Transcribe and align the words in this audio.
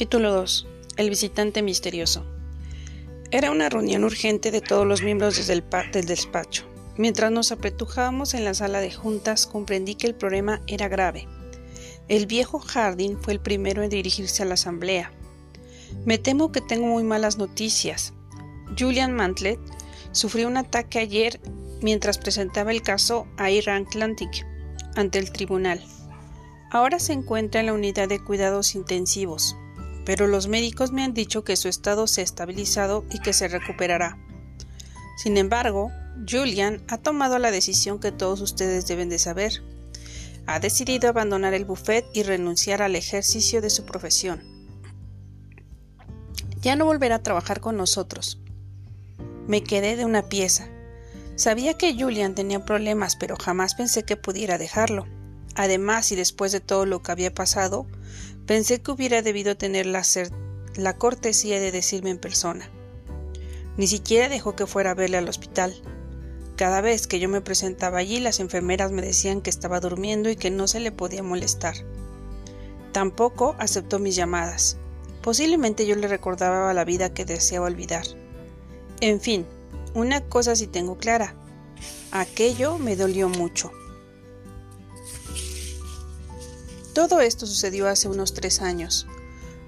Capítulo 0.00 0.32
2. 0.32 0.66
El 0.96 1.10
visitante 1.10 1.60
misterioso. 1.60 2.24
Era 3.30 3.50
una 3.50 3.68
reunión 3.68 4.02
urgente 4.02 4.50
de 4.50 4.62
todos 4.62 4.86
los 4.86 5.02
miembros 5.02 5.36
desde 5.36 5.52
el 5.52 5.62
del 5.92 6.06
despacho. 6.06 6.64
Mientras 6.96 7.30
nos 7.30 7.52
apretujábamos 7.52 8.32
en 8.32 8.46
la 8.46 8.54
sala 8.54 8.80
de 8.80 8.90
juntas, 8.90 9.46
comprendí 9.46 9.96
que 9.96 10.06
el 10.06 10.14
problema 10.14 10.62
era 10.66 10.88
grave. 10.88 11.28
El 12.08 12.24
viejo 12.24 12.60
Harding 12.60 13.18
fue 13.18 13.34
el 13.34 13.40
primero 13.40 13.82
en 13.82 13.90
dirigirse 13.90 14.42
a 14.42 14.46
la 14.46 14.54
asamblea. 14.54 15.12
Me 16.06 16.16
temo 16.16 16.50
que 16.50 16.62
tengo 16.62 16.86
muy 16.86 17.04
malas 17.04 17.36
noticias. 17.36 18.14
Julian 18.78 19.12
Mantlet 19.12 19.60
sufrió 20.12 20.48
un 20.48 20.56
ataque 20.56 20.98
ayer 20.98 21.42
mientras 21.82 22.16
presentaba 22.16 22.70
el 22.70 22.80
caso 22.80 23.26
a 23.36 23.50
Iran 23.50 23.84
Atlantic 23.86 24.46
ante 24.96 25.18
el 25.18 25.30
tribunal. 25.30 25.84
Ahora 26.70 26.98
se 27.00 27.12
encuentra 27.12 27.60
en 27.60 27.66
la 27.66 27.74
unidad 27.74 28.08
de 28.08 28.24
cuidados 28.24 28.74
intensivos 28.74 29.56
pero 30.10 30.26
los 30.26 30.48
médicos 30.48 30.90
me 30.90 31.04
han 31.04 31.14
dicho 31.14 31.44
que 31.44 31.54
su 31.54 31.68
estado 31.68 32.08
se 32.08 32.20
ha 32.20 32.24
estabilizado 32.24 33.04
y 33.12 33.20
que 33.20 33.32
se 33.32 33.46
recuperará. 33.46 34.18
Sin 35.16 35.36
embargo, 35.36 35.92
Julian 36.28 36.82
ha 36.88 36.98
tomado 36.98 37.38
la 37.38 37.52
decisión 37.52 38.00
que 38.00 38.10
todos 38.10 38.40
ustedes 38.40 38.88
deben 38.88 39.08
de 39.08 39.20
saber. 39.20 39.62
Ha 40.48 40.58
decidido 40.58 41.08
abandonar 41.08 41.54
el 41.54 41.64
buffet 41.64 42.04
y 42.12 42.24
renunciar 42.24 42.82
al 42.82 42.96
ejercicio 42.96 43.60
de 43.60 43.70
su 43.70 43.84
profesión. 43.84 44.42
Ya 46.60 46.74
no 46.74 46.86
volverá 46.86 47.14
a 47.14 47.22
trabajar 47.22 47.60
con 47.60 47.76
nosotros. 47.76 48.40
Me 49.46 49.62
quedé 49.62 49.94
de 49.94 50.06
una 50.06 50.28
pieza. 50.28 50.66
Sabía 51.36 51.74
que 51.74 51.94
Julian 51.96 52.34
tenía 52.34 52.64
problemas, 52.64 53.14
pero 53.14 53.36
jamás 53.36 53.76
pensé 53.76 54.02
que 54.02 54.16
pudiera 54.16 54.58
dejarlo. 54.58 55.06
Además, 55.54 56.10
y 56.10 56.16
después 56.16 56.50
de 56.50 56.58
todo 56.58 56.84
lo 56.84 57.00
que 57.00 57.12
había 57.12 57.32
pasado, 57.32 57.86
pensé 58.50 58.82
que 58.82 58.90
hubiera 58.90 59.22
debido 59.22 59.56
tener 59.56 59.86
la, 59.86 60.02
la 60.74 60.96
cortesía 60.96 61.60
de 61.60 61.70
decirme 61.70 62.10
en 62.10 62.18
persona. 62.18 62.68
Ni 63.76 63.86
siquiera 63.86 64.28
dejó 64.28 64.56
que 64.56 64.66
fuera 64.66 64.90
a 64.90 64.94
verle 64.94 65.18
al 65.18 65.28
hospital. 65.28 65.72
Cada 66.56 66.80
vez 66.80 67.06
que 67.06 67.20
yo 67.20 67.28
me 67.28 67.42
presentaba 67.42 67.98
allí, 67.98 68.18
las 68.18 68.40
enfermeras 68.40 68.90
me 68.90 69.02
decían 69.02 69.40
que 69.40 69.50
estaba 69.50 69.78
durmiendo 69.78 70.30
y 70.30 70.34
que 70.34 70.50
no 70.50 70.66
se 70.66 70.80
le 70.80 70.90
podía 70.90 71.22
molestar. 71.22 71.76
Tampoco 72.90 73.54
aceptó 73.60 74.00
mis 74.00 74.16
llamadas. 74.16 74.78
Posiblemente 75.22 75.86
yo 75.86 75.94
le 75.94 76.08
recordaba 76.08 76.74
la 76.74 76.84
vida 76.84 77.14
que 77.14 77.24
deseaba 77.24 77.66
olvidar. 77.66 78.02
En 79.00 79.20
fin, 79.20 79.46
una 79.94 80.22
cosa 80.22 80.56
sí 80.56 80.66
tengo 80.66 80.98
clara. 80.98 81.36
Aquello 82.10 82.80
me 82.80 82.96
dolió 82.96 83.28
mucho. 83.28 83.70
Todo 86.92 87.20
esto 87.20 87.46
sucedió 87.46 87.88
hace 87.88 88.08
unos 88.08 88.34
tres 88.34 88.60
años. 88.60 89.06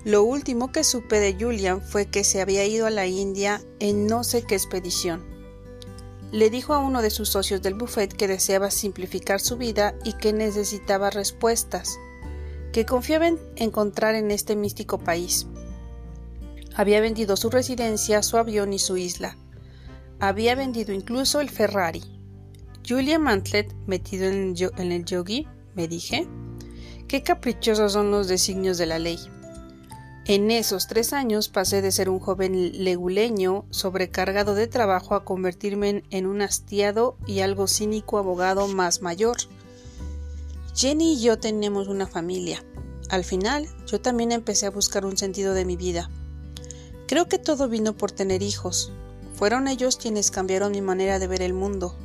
Lo 0.04 0.24
último 0.24 0.72
que 0.72 0.82
supe 0.82 1.20
de 1.20 1.36
Julian 1.38 1.80
fue 1.80 2.06
que 2.06 2.24
se 2.24 2.40
había 2.40 2.66
ido 2.66 2.86
a 2.86 2.90
la 2.90 3.06
India 3.06 3.62
en 3.78 4.06
no 4.06 4.24
sé 4.24 4.42
qué 4.42 4.56
expedición. 4.56 5.24
Le 6.32 6.50
dijo 6.50 6.74
a 6.74 6.78
uno 6.78 7.02
de 7.02 7.10
sus 7.10 7.28
socios 7.28 7.62
del 7.62 7.74
buffet 7.74 8.12
que 8.12 8.26
deseaba 8.26 8.70
simplificar 8.70 9.40
su 9.40 9.56
vida 9.56 9.94
y 10.02 10.14
que 10.14 10.32
necesitaba 10.32 11.10
respuestas, 11.10 11.98
que 12.72 12.86
confiaba 12.86 13.28
en 13.28 13.38
encontrar 13.54 14.16
en 14.16 14.30
este 14.32 14.56
místico 14.56 14.98
país. 14.98 15.46
Había 16.74 17.00
vendido 17.00 17.36
su 17.36 17.50
residencia, 17.50 18.22
su 18.22 18.38
avión 18.38 18.72
y 18.72 18.78
su 18.78 18.96
isla. 18.96 19.36
Había 20.18 20.54
vendido 20.54 20.92
incluso 20.92 21.40
el 21.40 21.50
Ferrari. 21.50 22.02
Julian 22.88 23.22
Mantlet, 23.22 23.72
metido 23.86 24.26
en 24.26 24.56
el, 24.92 25.04
yogi, 25.04 25.46
me 25.74 25.86
dije, 25.86 26.26
Qué 27.08 27.22
caprichosos 27.22 27.92
son 27.92 28.10
los 28.10 28.28
designios 28.28 28.78
de 28.78 28.86
la 28.86 28.98
ley. 28.98 29.18
En 30.24 30.52
esos 30.52 30.86
tres 30.86 31.12
años 31.12 31.48
pasé 31.48 31.82
de 31.82 31.90
ser 31.90 32.08
un 32.08 32.20
joven 32.20 32.84
leguleño 32.84 33.64
sobrecargado 33.70 34.54
de 34.54 34.68
trabajo 34.68 35.16
a 35.16 35.24
convertirme 35.24 36.04
en 36.10 36.26
un 36.26 36.42
hastiado 36.42 37.16
y 37.26 37.40
algo 37.40 37.66
cínico 37.66 38.18
abogado 38.18 38.68
más 38.68 39.02
mayor. 39.02 39.36
Jenny 40.76 41.14
y 41.14 41.20
yo 41.20 41.38
teníamos 41.38 41.88
una 41.88 42.06
familia. 42.06 42.64
Al 43.10 43.24
final, 43.24 43.68
yo 43.86 44.00
también 44.00 44.30
empecé 44.30 44.66
a 44.66 44.70
buscar 44.70 45.04
un 45.04 45.16
sentido 45.16 45.54
de 45.54 45.64
mi 45.64 45.76
vida. 45.76 46.08
Creo 47.08 47.28
que 47.28 47.38
todo 47.38 47.68
vino 47.68 47.96
por 47.96 48.12
tener 48.12 48.42
hijos. 48.42 48.92
Fueron 49.34 49.66
ellos 49.66 49.96
quienes 49.96 50.30
cambiaron 50.30 50.70
mi 50.70 50.82
manera 50.82 51.18
de 51.18 51.26
ver 51.26 51.42
el 51.42 51.52
mundo. 51.52 51.96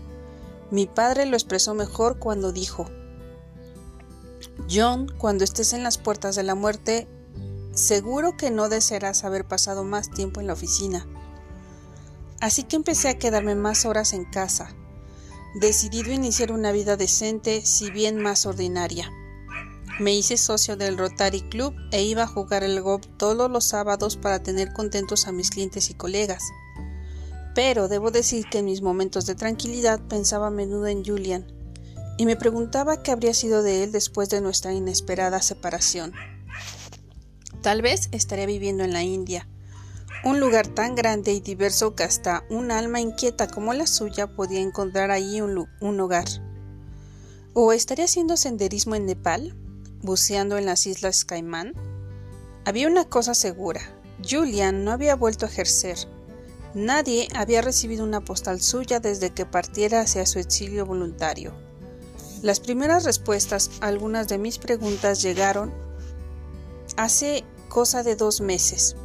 Mi 0.72 0.88
padre 0.88 1.28
lo 1.28 1.38
expresó 1.38 1.76
mejor 1.76 2.18
cuando 2.18 2.52
dijo 2.52 2.90
John, 4.70 5.08
cuando 5.18 5.44
estés 5.44 5.74
en 5.74 5.84
las 5.84 5.98
puertas 5.98 6.36
de 6.36 6.44
la 6.44 6.56
muerte, 6.56 7.08
seguro 7.74 8.36
que 8.38 8.52
no 8.52 8.70
desearás 8.70 9.24
haber 9.24 9.46
pasado 9.46 9.84
más 9.84 10.10
tiempo 10.10 10.40
en 10.40 10.48
la 10.48 10.54
oficina. 10.54 11.08
Así 12.40 12.64
que 12.64 12.76
empecé 12.76 13.10
a 13.10 13.18
quedarme 13.18 13.56
más 13.56 13.86
horas 13.86 14.14
en 14.14 14.26
casa, 14.26 14.76
decidido 15.60 16.12
a 16.12 16.16
iniciar 16.16 16.52
una 16.52 16.72
vida 16.72 16.98
decente, 16.98 17.66
si 17.66 17.90
bien 17.92 18.18
más 18.18 18.46
ordinaria. 18.46 19.12
Me 20.00 20.14
hice 20.14 20.38
socio 20.38 20.78
del 20.78 20.98
Rotary 20.98 21.42
Club 21.42 21.74
e 21.92 22.04
iba 22.04 22.24
a 22.24 22.28
jugar 22.28 22.64
el 22.64 22.80
golf 22.82 23.08
todos 23.18 23.50
los 23.50 23.66
sábados 23.66 24.16
para 24.18 24.44
tener 24.44 24.72
contentos 24.72 25.28
a 25.28 25.32
mis 25.32 25.50
clientes 25.50 25.90
y 25.90 25.96
colegas. 25.96 26.44
Pero 27.56 27.88
debo 27.88 28.12
decir 28.12 28.46
que 28.52 28.60
en 28.60 28.66
mis 28.66 28.84
momentos 28.84 29.26
de 29.26 29.34
tranquilidad 29.34 30.00
pensaba 30.08 30.48
a 30.48 30.52
menudo 30.52 30.86
en 30.86 31.04
Julian, 31.04 31.48
y 32.18 32.26
me 32.26 32.36
preguntaba 32.36 33.04
qué 33.04 33.12
habría 33.12 33.34
sido 33.34 33.64
de 33.64 33.84
él 33.84 33.92
después 33.92 34.30
de 34.30 34.42
nuestra 34.42 34.74
inesperada 34.74 35.42
separación. 35.42 36.14
Tal 37.62 37.82
vez 37.82 38.10
estaría 38.12 38.46
viviendo 38.46 38.84
en 38.84 38.94
la 38.94 39.04
India, 39.04 39.48
un 40.24 40.40
lugar 40.40 40.68
tan 40.68 40.96
grande 40.96 41.32
y 41.34 41.40
diverso 41.40 41.96
que 41.96 42.04
hasta 42.04 42.44
un 42.50 42.72
alma 42.72 43.00
inquieta 43.00 43.48
como 43.48 43.74
la 43.74 43.88
suya 43.88 44.28
podía 44.28 44.62
encontrar 44.62 45.12
allí 45.12 45.42
un, 45.42 46.00
hogar. 46.00 46.28
¿O 47.54 47.72
estaría 47.72 48.06
haciendo 48.06 48.36
senderismo 48.36 48.96
en 48.96 49.06
Nepal, 49.06 49.56
buceando 50.02 50.58
en 50.58 50.66
las 50.66 50.86
Islas 50.88 51.24
Caimán? 51.24 51.74
Había 52.66 52.88
una 52.88 53.06
cosa 53.06 53.34
segura, 53.34 53.82
Julian 54.28 54.84
no 54.84 54.92
había 54.92 55.16
vuelto 55.16 55.46
a 55.46 55.50
ejercer. 55.50 55.98
Nadie 56.74 57.28
había 57.34 57.62
recibido 57.62 58.04
una 58.04 58.22
postal 58.22 58.62
suya 58.62 59.00
desde 59.00 59.32
que 59.32 59.46
partiera 59.46 60.02
hacia 60.02 60.26
su 60.26 60.40
exilio 60.40 60.86
voluntario. 60.86 61.67
Las 62.44 62.60
primeras 62.60 63.04
respuestas 63.04 63.72
a 63.82 63.88
algunas 63.88 64.28
de 64.28 64.38
mis 64.38 64.60
preguntas 64.60 65.24
llegaron 65.24 65.74
hace 66.96 67.44
cosa 67.68 68.04
de 68.04 68.16
dos 68.16 68.42
meses. 68.42 68.96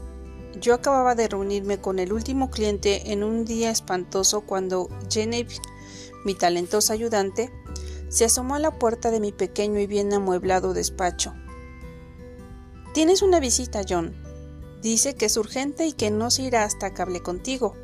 Yo 0.60 0.75
acababa 0.75 1.15
de 1.15 1.28
reunirme 1.28 1.81
con 1.81 1.98
el 1.98 2.12
último 2.12 2.50
cliente 2.50 3.10
en 3.12 3.25
un 3.25 3.47
día 3.47 3.71
espantoso 3.71 4.42
cuando 4.42 4.91
Genevieve, 5.10 5.62
mi 6.26 6.34
talentosa 6.34 6.92
ayudante, 6.92 7.50
se 8.10 8.26
asomó 8.26 8.56
a 8.56 8.59
la 8.59 8.78
puerta 8.78 9.10
de 9.10 9.19
mi 9.19 9.32
pequeño 9.32 9.81
y 9.81 9.87
bien 9.87 10.12
amueblado 10.12 10.75
despacho. 10.75 11.32
Tienes 12.92 13.22
una 13.22 13.41
visita, 13.41 13.81
John. 13.88 14.15
Dice 14.82 15.15
que 15.15 15.25
es 15.25 15.38
urgente 15.38 15.87
y 15.87 15.94
que 15.94 16.10
no 16.10 16.31
se 16.31 16.42
irá 16.42 16.65
hasta 16.65 16.92
que 16.92 17.00
hable 17.00 17.22
contigo. 17.22 17.75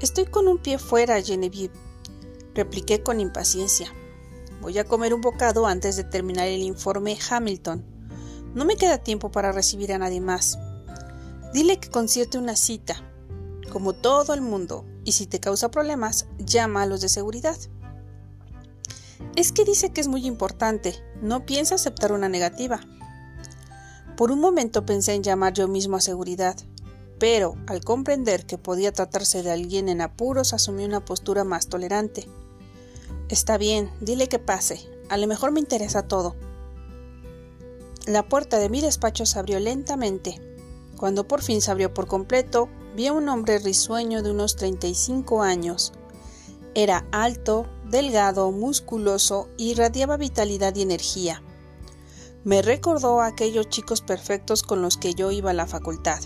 Estoy 0.00 0.26
con 0.26 0.48
un 0.48 0.58
pie 0.58 0.78
fuera, 0.78 1.22
Genevieve, 1.22 1.72
repliqué 2.52 3.04
con 3.04 3.20
impaciencia. 3.20 3.92
Voy 4.60 4.78
a 4.78 4.84
comer 4.84 5.14
un 5.14 5.20
bocado 5.20 5.66
antes 5.66 5.96
de 5.96 6.04
terminar 6.04 6.48
el 6.48 6.62
informe 6.62 7.18
Hamilton. 7.30 7.84
No 8.54 8.64
me 8.64 8.76
queda 8.76 8.98
tiempo 8.98 9.30
para 9.30 9.52
recibir 9.52 9.92
a 9.92 9.98
nadie 9.98 10.20
más. 10.20 10.58
Dile 11.52 11.78
que 11.78 11.90
concierte 11.90 12.38
una 12.38 12.56
cita, 12.56 12.96
como 13.72 13.92
todo 13.92 14.34
el 14.34 14.40
mundo, 14.40 14.86
y 15.04 15.12
si 15.12 15.26
te 15.26 15.40
causa 15.40 15.70
problemas, 15.70 16.26
llama 16.38 16.82
a 16.82 16.86
los 16.86 17.00
de 17.00 17.08
seguridad. 17.08 17.56
Es 19.36 19.52
que 19.52 19.64
dice 19.64 19.92
que 19.92 20.00
es 20.00 20.08
muy 20.08 20.26
importante, 20.26 20.94
no 21.20 21.44
piensa 21.44 21.74
aceptar 21.74 22.12
una 22.12 22.28
negativa. 22.28 22.80
Por 24.16 24.30
un 24.30 24.40
momento 24.40 24.86
pensé 24.86 25.14
en 25.14 25.22
llamar 25.22 25.52
yo 25.52 25.66
mismo 25.66 25.96
a 25.96 26.00
seguridad, 26.00 26.56
pero 27.18 27.56
al 27.66 27.82
comprender 27.82 28.46
que 28.46 28.58
podía 28.58 28.92
tratarse 28.92 29.42
de 29.42 29.50
alguien 29.50 29.88
en 29.88 30.00
apuros 30.00 30.52
asumí 30.52 30.84
una 30.84 31.04
postura 31.04 31.42
más 31.42 31.68
tolerante. 31.68 32.28
Está 33.30 33.56
bien, 33.56 33.90
dile 34.00 34.28
que 34.28 34.38
pase. 34.38 34.86
A 35.08 35.16
lo 35.16 35.26
mejor 35.26 35.50
me 35.50 35.60
interesa 35.60 36.06
todo. 36.06 36.36
La 38.06 38.28
puerta 38.28 38.58
de 38.58 38.68
mi 38.68 38.82
despacho 38.82 39.24
se 39.24 39.38
abrió 39.38 39.58
lentamente. 39.60 40.40
Cuando 40.98 41.26
por 41.26 41.40
fin 41.40 41.62
se 41.62 41.70
abrió 41.70 41.94
por 41.94 42.06
completo, 42.06 42.68
vi 42.94 43.06
a 43.06 43.14
un 43.14 43.28
hombre 43.30 43.58
risueño 43.58 44.22
de 44.22 44.30
unos 44.30 44.56
35 44.56 45.42
años. 45.42 45.94
Era 46.74 47.06
alto, 47.12 47.66
delgado, 47.88 48.50
musculoso 48.52 49.48
y 49.56 49.70
irradiaba 49.70 50.18
vitalidad 50.18 50.74
y 50.76 50.82
energía. 50.82 51.42
Me 52.44 52.60
recordó 52.60 53.22
a 53.22 53.26
aquellos 53.26 53.70
chicos 53.70 54.02
perfectos 54.02 54.62
con 54.62 54.82
los 54.82 54.98
que 54.98 55.14
yo 55.14 55.30
iba 55.30 55.52
a 55.52 55.54
la 55.54 55.66
facultad. 55.66 56.20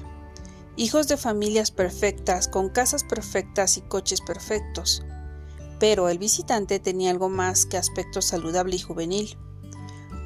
Hijos 0.75 1.06
de 1.06 1.17
familias 1.17 1.71
perfectas, 1.71 2.49
con 2.49 2.71
casas 2.71 3.05
perfectas 3.05 3.77
y 3.77 3.83
coches 3.83 4.21
perfectos 4.21 5.05
pero 5.79 6.09
el 6.09 6.19
visitante 6.19 6.81
tenía 6.81 7.11
algo 7.11 7.29
más 7.29 7.67
que 7.67 7.77
aspecto 7.77 8.23
saludable 8.23 8.77
y 8.77 8.81
juvenil. 8.81 9.39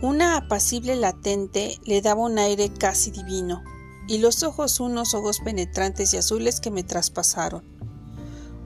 Una 0.00 0.36
apacible 0.36 0.96
latente 0.96 1.78
le 1.84 2.02
daba 2.02 2.22
un 2.22 2.38
aire 2.38 2.72
casi 2.72 3.10
divino, 3.10 3.62
y 4.08 4.18
los 4.18 4.42
ojos 4.42 4.80
unos 4.80 5.14
ojos 5.14 5.40
penetrantes 5.40 6.12
y 6.12 6.16
azules 6.16 6.60
que 6.60 6.70
me 6.70 6.82
traspasaron. 6.82 7.64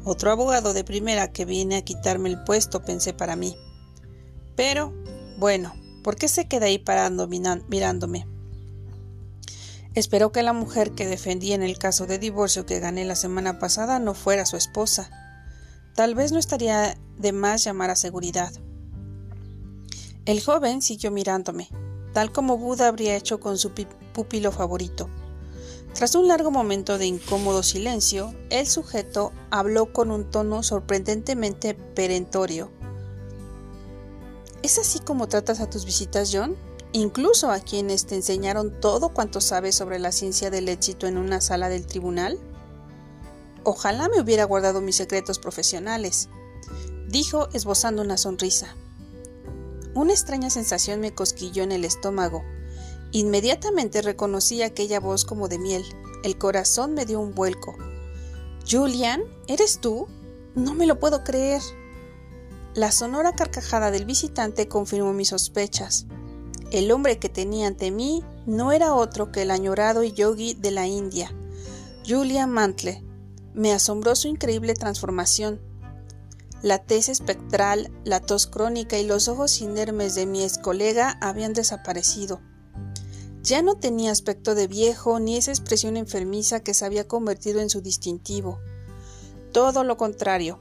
Otro 0.04 0.30
abogado 0.30 0.72
de 0.72 0.84
primera 0.84 1.32
que 1.32 1.44
viene 1.44 1.76
a 1.76 1.82
quitarme 1.82 2.28
el 2.28 2.42
puesto, 2.44 2.82
pensé 2.82 3.12
para 3.12 3.36
mí. 3.36 3.56
Pero, 4.54 4.94
bueno, 5.38 5.74
¿por 6.02 6.16
qué 6.16 6.28
se 6.28 6.48
queda 6.48 6.66
ahí 6.66 6.78
parando 6.78 7.28
mirándome? 7.28 8.26
Espero 9.94 10.30
que 10.30 10.42
la 10.42 10.52
mujer 10.52 10.92
que 10.92 11.06
defendí 11.06 11.52
en 11.52 11.62
el 11.62 11.78
caso 11.78 12.06
de 12.06 12.18
divorcio 12.18 12.66
que 12.66 12.80
gané 12.80 13.04
la 13.04 13.16
semana 13.16 13.58
pasada 13.58 13.98
no 13.98 14.14
fuera 14.14 14.46
su 14.46 14.56
esposa. 14.56 15.25
Tal 15.96 16.14
vez 16.14 16.30
no 16.30 16.38
estaría 16.38 16.96
de 17.18 17.32
más 17.32 17.64
llamar 17.64 17.90
a 17.90 17.96
seguridad. 17.96 18.52
El 20.26 20.42
joven 20.42 20.82
siguió 20.82 21.10
mirándome, 21.10 21.68
tal 22.12 22.30
como 22.30 22.58
Buda 22.58 22.86
habría 22.86 23.16
hecho 23.16 23.40
con 23.40 23.58
su 23.58 23.72
pupilo 24.12 24.52
favorito. 24.52 25.08
Tras 25.94 26.14
un 26.14 26.28
largo 26.28 26.50
momento 26.50 26.98
de 26.98 27.06
incómodo 27.06 27.62
silencio, 27.62 28.34
el 28.50 28.66
sujeto 28.66 29.32
habló 29.50 29.92
con 29.92 30.10
un 30.10 30.30
tono 30.30 30.62
sorprendentemente 30.62 31.74
perentorio. 31.74 32.70
¿Es 34.62 34.78
así 34.78 34.98
como 34.98 35.26
tratas 35.26 35.60
a 35.60 35.70
tus 35.70 35.84
visitas, 35.84 36.30
John? 36.32 36.56
incluso 36.92 37.50
a 37.50 37.60
quienes 37.60 38.06
te 38.06 38.14
enseñaron 38.14 38.80
todo 38.80 39.10
cuanto 39.10 39.40
sabes 39.40 39.74
sobre 39.74 39.98
la 39.98 40.12
ciencia 40.12 40.50
del 40.50 40.68
éxito 40.68 41.06
en 41.06 41.18
una 41.18 41.40
sala 41.40 41.68
del 41.68 41.86
tribunal? 41.86 42.38
Ojalá 43.68 44.08
me 44.08 44.20
hubiera 44.20 44.44
guardado 44.44 44.80
mis 44.80 44.94
secretos 44.94 45.40
profesionales, 45.40 46.28
dijo 47.08 47.48
esbozando 47.52 48.00
una 48.00 48.16
sonrisa. 48.16 48.76
Una 49.92 50.12
extraña 50.12 50.50
sensación 50.50 51.00
me 51.00 51.12
cosquilló 51.12 51.64
en 51.64 51.72
el 51.72 51.84
estómago. 51.84 52.44
Inmediatamente 53.10 54.02
reconocí 54.02 54.62
aquella 54.62 55.00
voz 55.00 55.24
como 55.24 55.48
de 55.48 55.58
miel. 55.58 55.84
El 56.22 56.38
corazón 56.38 56.94
me 56.94 57.06
dio 57.06 57.18
un 57.18 57.34
vuelco. 57.34 57.76
Julian, 58.70 59.24
¿eres 59.48 59.80
tú? 59.80 60.06
No 60.54 60.74
me 60.74 60.86
lo 60.86 61.00
puedo 61.00 61.24
creer. 61.24 61.60
La 62.74 62.92
sonora 62.92 63.34
carcajada 63.34 63.90
del 63.90 64.04
visitante 64.04 64.68
confirmó 64.68 65.12
mis 65.12 65.30
sospechas. 65.30 66.06
El 66.70 66.92
hombre 66.92 67.18
que 67.18 67.28
tenía 67.28 67.66
ante 67.66 67.90
mí 67.90 68.22
no 68.46 68.70
era 68.70 68.94
otro 68.94 69.32
que 69.32 69.42
el 69.42 69.50
añorado 69.50 70.04
yogi 70.04 70.54
de 70.54 70.70
la 70.70 70.86
India, 70.86 71.34
Julian 72.06 72.52
Mantle. 72.52 73.05
Me 73.56 73.72
asombró 73.72 74.14
su 74.16 74.28
increíble 74.28 74.74
transformación. 74.74 75.62
La 76.60 76.84
tez 76.84 77.08
espectral, 77.08 77.90
la 78.04 78.20
tos 78.20 78.46
crónica 78.46 78.98
y 78.98 79.06
los 79.06 79.28
ojos 79.28 79.62
inermes 79.62 80.14
de 80.14 80.26
mi 80.26 80.42
ex 80.42 80.58
colega 80.58 81.16
habían 81.22 81.54
desaparecido. 81.54 82.42
Ya 83.42 83.62
no 83.62 83.76
tenía 83.76 84.12
aspecto 84.12 84.54
de 84.54 84.66
viejo 84.66 85.20
ni 85.20 85.38
esa 85.38 85.52
expresión 85.52 85.96
enfermiza 85.96 86.60
que 86.60 86.74
se 86.74 86.84
había 86.84 87.08
convertido 87.08 87.60
en 87.60 87.70
su 87.70 87.80
distintivo. 87.80 88.60
Todo 89.52 89.84
lo 89.84 89.96
contrario, 89.96 90.58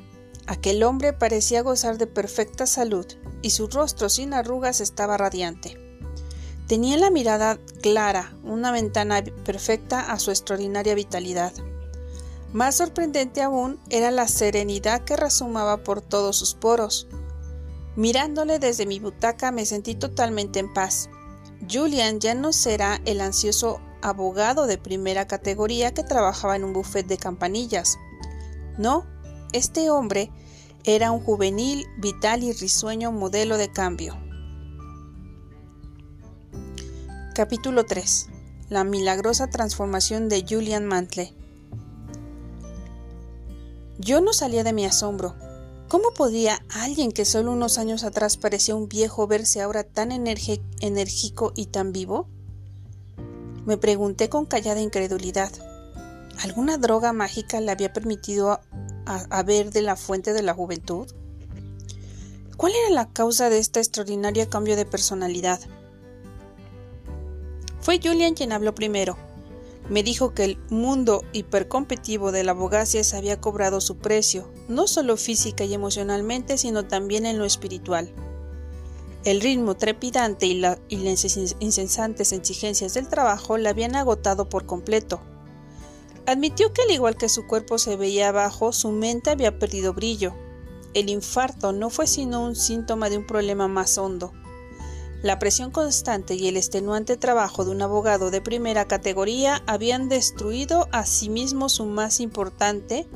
aquel 0.48 0.81
hombre 0.81 1.12
parecía 1.12 1.63
gozar 1.63 1.98
de 1.98 2.07
perfecta 2.07 2.65
salud 2.65 3.07
y 3.41 3.50
su 3.50 3.68
rostro 3.68 4.07
sin 4.07 4.33
arrugas 4.33 4.80
estaba 4.80 5.18
radiante. 5.18 5.77
Tenía 6.65 6.95
la 6.95 7.09
mirada 7.09 7.59
clara, 7.81 8.33
una 8.41 8.71
ventana 8.71 9.21
perfecta 9.44 10.13
a 10.13 10.18
su 10.18 10.31
extraordinaria 10.31 10.95
vitalidad. 10.95 11.51
Más 12.55 12.75
sorprendente 12.75 13.41
aún 13.41 13.81
era 13.89 14.11
la 14.11 14.29
serenidad 14.29 15.01
que 15.01 15.17
resumaba 15.17 15.83
por 15.83 15.99
todos 15.99 16.37
sus 16.37 16.53
poros. 16.53 17.05
Mirándole 17.97 18.59
desde 18.59 18.85
mi 18.85 18.97
butaca 18.97 19.51
me 19.51 19.65
sentí 19.65 19.93
totalmente 19.93 20.59
en 20.59 20.73
paz. 20.73 21.09
Julian 21.69 22.21
ya 22.21 22.33
no 22.33 22.53
será 22.53 23.01
el 23.03 23.19
ansioso 23.19 23.81
abogado 24.01 24.67
de 24.67 24.77
primera 24.77 25.27
categoría 25.27 25.93
que 25.93 26.05
trabajaba 26.05 26.55
en 26.55 26.63
un 26.63 26.71
buffet 26.71 27.05
de 27.05 27.17
campanillas. 27.17 27.97
No, 28.77 29.05
este 29.51 29.89
hombre 29.89 30.31
era 30.85 31.11
un 31.11 31.19
juvenil, 31.19 31.85
vital 31.97 32.41
y 32.41 32.53
risueño 32.53 33.11
modelo 33.11 33.57
de 33.57 33.69
cambio. 33.69 34.15
Capítulo 37.33 37.85
3. 37.85 38.29
La 38.69 38.85
milagrosa 38.85 39.47
transformación 39.47 40.29
de 40.29 40.45
Julian 40.47 40.85
Mantle. 40.85 41.33
Yo 43.97 44.21
no 44.21 44.33
salía 44.33 44.63
de 44.63 44.74
mi 44.74 44.86
asombro. 44.86 45.36
¿Cómo 45.88 46.12
podía 46.12 46.65
alguien 46.69 47.12
que 47.12 47.25
solo 47.25 47.51
unos 47.51 47.77
años 47.77 48.03
atrás 48.03 48.38
parecía 48.38 48.75
un 48.75 48.89
viejo 48.89 49.27
verse 49.27 49.62
ahora 49.62 49.83
tan 49.83 50.12
enérgico 50.12 51.53
y 51.56 51.68
tan 51.68 51.94
vivo? 51.94 52.27
Me 53.65 53.77
pregunté 53.77 54.30
con 54.30 54.45
callada 54.45 54.81
incredulidad. 54.81 55.51
¿Alguna 56.44 56.77
droga 56.77 57.13
mágica 57.13 57.62
le 57.62 57.71
había 57.71 57.94
permitido 57.94 58.59
a 59.06 59.44
de 59.44 59.81
la 59.81 59.95
fuente 59.95 60.33
de 60.33 60.41
la 60.41 60.53
juventud? 60.53 61.07
¿Cuál 62.57 62.74
era 62.74 62.89
la 62.89 63.09
causa 63.09 63.50
de 63.50 63.59
este 63.59 63.80
extraordinario 63.80 64.50
cambio 64.50 64.75
de 64.75 64.86
personalidad? 64.86 65.59
Fue 67.81 68.00
Julian 68.03 68.33
quien 68.33 68.51
habló 68.51 68.74
primero. 68.74 69.18
Me 69.89 70.01
dijo 70.01 70.33
que 70.33 70.43
el 70.45 70.57
mundo 70.69 71.23
hipercompetitivo 71.31 72.31
de 72.31 72.43
la 72.43 72.51
abogacía 72.51 73.03
se 73.03 73.17
había 73.17 73.39
cobrado 73.39 73.81
su 73.81 73.97
precio, 73.97 74.49
no 74.67 74.87
solo 74.87 75.15
física 75.15 75.63
y 75.63 75.73
emocionalmente, 75.73 76.57
sino 76.57 76.87
también 76.87 77.25
en 77.25 77.37
lo 77.37 77.45
espiritual. 77.45 78.11
El 79.25 79.41
ritmo 79.41 79.75
trepidante 79.75 80.47
y, 80.47 80.55
las 80.55 81.37
incesantes 81.59 82.31
exigencias 82.31 82.93
del 82.93 83.07
trabajo 83.07 83.57
la 83.57 83.71
habían 83.71 83.95
agotado 83.95 84.49
por 84.49 84.65
completo. 84.65 85.19
Admitió 86.27 86.73
que 86.73 86.81
al 86.81 86.91
igual 86.91 87.17
que 87.17 87.29
su 87.29 87.45
cuerpo 87.45 87.77
se 87.77 87.95
veía 87.95 88.29
abajo, 88.29 88.71
su 88.71 88.91
mente 88.91 89.29
había 89.29 89.59
perdido 89.59 89.93
brillo. 89.93 90.33
El 90.95 91.09
infarto 91.09 91.71
no 91.71 91.91
fue 91.91 92.07
sino 92.07 92.43
un 92.43 92.55
síntoma 92.55 93.09
de 93.09 93.17
un 93.17 93.27
problema 93.27 93.67
más 93.67 93.97
hondo. 93.99 94.31
La 95.25 95.39
presión 95.39 95.72
constante 95.72 96.36
y 96.36 96.48
el 96.48 96.56
extenuante 96.56 97.18
trabajo 97.18 97.66
de 97.66 97.72
un 97.72 97.81
abogado 97.81 98.30
de 98.30 98.42
primera 98.42 98.86
categoría 98.86 99.63
habían 99.66 100.07
destruido 100.07 100.88
a 100.92 101.04
sí 101.07 101.30
mismo 101.30 101.68
su 101.68 101.86
más 101.86 102.19
importante 102.19 103.07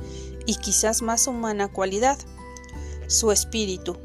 y 0.48 0.56
quizás 0.56 1.04
más 1.04 1.28
humana 1.28 1.68
cualidad, 1.68 2.18
su 3.06 3.32
espíritu. 3.32 3.96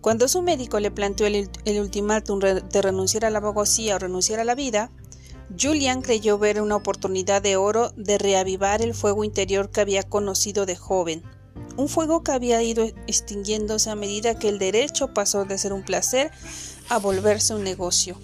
Cuando 0.00 0.28
su 0.28 0.40
médico 0.40 0.80
le 0.80 0.90
planteó 0.90 1.26
el, 1.26 1.50
ultimátum 1.78 2.38
de 2.40 2.80
renunciar 2.80 3.26
a 3.26 3.30
la 3.30 3.36
abogacía 3.36 3.96
o 3.96 3.98
renunciar 3.98 4.40
a 4.40 4.44
la 4.44 4.54
vida, 4.54 4.90
Julian 5.60 6.00
creyó 6.00 6.38
ver 6.38 6.62
una 6.62 6.76
oportunidad 6.76 7.42
de 7.42 7.56
oro 7.56 7.90
de 7.98 8.16
reavivar 8.16 8.80
el 8.80 8.94
fuego 8.94 9.24
interior 9.24 9.68
que 9.68 9.82
había 9.82 10.04
conocido 10.04 10.64
de 10.64 10.76
joven, 10.76 11.22
un 11.76 11.88
fuego 11.88 12.22
que 12.22 12.32
había 12.32 12.62
ido 12.62 12.84
extinguiéndose 13.06 13.90
a 13.90 13.96
medida 13.96 14.38
que 14.38 14.48
el 14.48 14.58
derecho 14.58 15.12
pasó 15.12 15.44
de 15.44 15.58
ser 15.58 15.72
un 15.72 15.84
placer 15.84 16.30
a 16.88 16.98
volverse 16.98 17.54
un 17.54 17.64
negocio. 17.64 18.16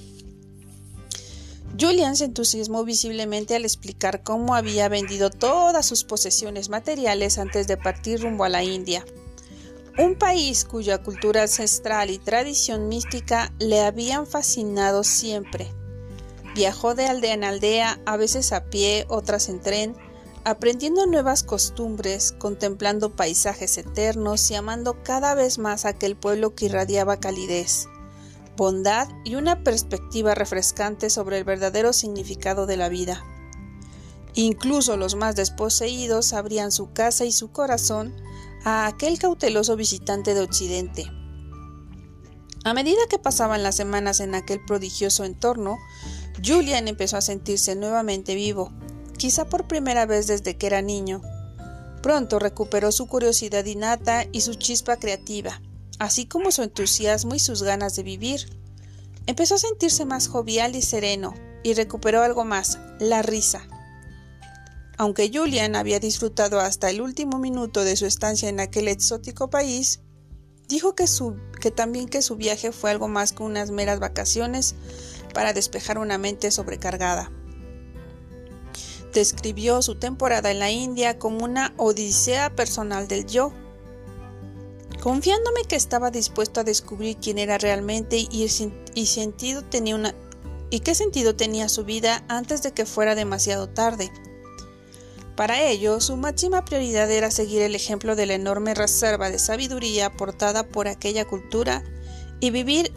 Julian 1.79 2.17
se 2.17 2.27
entusiasmó 2.27 2.85
visiblemente 2.85 3.55
al 3.55 3.65
explicar 3.65 4.23
cómo 4.23 4.55
había 4.55 4.89
vendido 4.89 5.31
todas 5.31 5.87
sus 5.87 6.05
posesiones 6.05 6.69
materiales 6.69 7.39
antes 7.39 7.67
de 7.67 7.77
partir 7.77 8.21
rumbo 8.21 8.45
a 8.45 8.49
la 8.49 8.63
India, 8.63 9.05
un 9.99 10.17
país 10.17 10.65
cuya 10.65 11.03
cultura 11.03 11.43
ancestral 11.43 12.11
y 12.11 12.19
tradición 12.19 12.89
mística 12.89 13.53
le 13.59 13.81
habían 13.81 14.27
fascinado 14.27 15.05
siempre. 15.05 15.73
Viajó 16.55 16.95
de 16.95 17.07
aldea 17.07 17.35
en 17.35 17.45
aldea, 17.45 18.01
a 18.05 18.17
veces 18.17 18.53
a 18.53 18.65
pie, 18.65 19.07
otras 19.09 19.49
en 19.49 19.61
tren, 19.61 19.97
aprendiendo 20.45 21.07
nuevas 21.07 21.43
costumbres, 21.43 22.33
contemplando 22.33 23.15
paisajes 23.15 23.79
eternos 23.79 24.51
y 24.51 24.55
amando 24.55 25.03
cada 25.03 25.35
vez 25.35 25.59
más 25.59 25.85
aquel 25.85 26.17
pueblo 26.17 26.55
que 26.55 26.67
irradiaba 26.67 27.19
calidez 27.19 27.89
bondad 28.61 29.09
y 29.25 29.37
una 29.37 29.65
perspectiva 29.65 30.35
refrescante 30.35 31.09
sobre 31.09 31.39
el 31.39 31.45
verdadero 31.45 31.95
significado 31.95 32.67
de 32.67 32.77
la 32.77 32.91
vida. 32.91 33.25
Incluso 34.35 34.99
los 34.99 35.15
más 35.15 35.35
desposeídos 35.35 36.35
abrían 36.35 36.71
su 36.71 36.93
casa 36.93 37.25
y 37.25 37.33
su 37.33 37.53
corazón 37.53 38.15
a 38.63 38.87
aquel 38.87 39.19
cauteloso 39.19 39.77
visitante 39.77 40.35
de 40.35 40.43
Occidente. 40.43 41.11
A 42.63 42.75
medida 42.75 43.01
que 43.09 43.19
pasaban 43.19 43.63
las 43.63 43.77
semanas 43.77 44.21
en 44.21 44.35
aquel 44.35 44.63
prodigioso 44.63 45.25
entorno, 45.25 45.79
Julian 46.45 46.87
empezó 46.87 47.17
a 47.17 47.23
sentirse 47.23 47.75
nuevamente 47.77 48.35
vivo, 48.35 48.71
quizá 49.21 49.45
por 49.45 49.69
primera 49.69 50.07
vez 50.07 50.27
desde 50.27 50.57
que 50.57 50.67
era 50.67 50.83
niño. 50.83 51.21
Pronto 52.03 52.39
recuperó 52.39 52.91
su 52.91 53.07
curiosidad 53.07 53.65
innata 53.67 54.25
y 54.33 54.41
su 54.41 54.55
chispa 54.55 54.97
creativa 54.97 55.61
así 56.01 56.25
como 56.25 56.51
su 56.51 56.63
entusiasmo 56.63 57.35
y 57.35 57.39
sus 57.39 57.63
ganas 57.63 57.95
de 57.95 58.03
vivir. 58.03 58.49
Empezó 59.27 59.55
a 59.55 59.59
sentirse 59.59 60.07
más 60.07 60.27
jovial 60.29 60.75
y 60.75 60.83
sereno, 60.83 61.35
y 61.63 61.75
recuperó 61.75 62.23
algo 62.23 62.45
más, 62.45 62.79
la 62.99 63.21
risa. 63.21 63.69
Aunque 64.97 65.31
Julian 65.33 65.77
había 65.77 66.01
disfrutado 66.01 66.59
hasta 66.59 66.89
el 66.89 67.03
último 67.03 67.39
minuto 67.39 67.85
de 67.85 67.97
su 67.97 68.07
estancia 68.07 68.49
en 68.49 68.61
aquel 68.61 68.89
exótico 68.89 69.51
país, 69.51 70.01
Dijo 70.69 70.95
que, 70.95 71.07
que 71.61 71.73
también 71.73 72.09
que 72.09 72.23
su 72.23 72.37
viaje 72.37 72.71
fue 72.71 72.93
algo 72.93 73.09
más 73.09 73.33
que 73.33 73.43
unas 73.43 73.73
meras 73.73 73.99
vacaciones 73.99 74.77
para 75.35 75.53
despejar 75.53 75.99
una 75.99 76.17
mente 76.17 76.53
sobrecargada. 76.53 77.33
Describió 79.13 79.83
su 79.83 79.97
temporada 79.97 80.51
en 80.51 80.59
la 80.61 80.71
India 80.71 81.19
como 81.19 81.45
una 81.45 81.75
odisea 81.77 82.55
personal 82.55 83.09
del 83.09 83.27
yo, 83.27 83.53
confiándome 85.03 85.65
que 85.69 85.77
estaba 85.77 86.11
dispuesto 86.11 86.61
a 86.61 86.65
descubrir 86.65 87.17
quién 87.17 87.39
era 87.39 87.59
realmente 87.59 88.17
y, 88.19 88.47
qué 90.81 90.95
sentido 90.95 91.35
tenía 91.35 91.69
su 91.69 91.85
vida 91.85 92.25
antes 92.29 92.63
de 92.63 92.73
que 92.73 92.87
fuera 92.87 93.15
demasiado 93.15 93.69
tarde. 93.69 94.13
Para 95.35 95.63
ello, 95.63 96.01
su 96.01 96.17
máxima 96.17 96.65
prioridad 96.65 97.11
era 97.11 97.31
seguir 97.31 97.63
el 97.63 97.75
ejemplo 97.75 98.15
de 98.15 98.27
la 98.27 98.35
enorme 98.35 98.75
reserva 98.75 99.31
de 99.31 99.39
sabiduría 99.39 100.07
aportada 100.07 100.69
por 100.69 100.87
aquella 100.87 101.25
cultura 101.25 101.83
y 102.41 102.51
vivir 102.51 102.93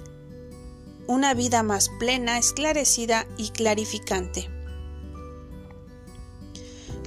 una 1.07 1.33
vida 1.33 1.63
más 1.63 1.89
plena, 1.99 2.37
esclarecida 2.37 3.25
y 3.37 3.49
clarificante. 3.49 4.52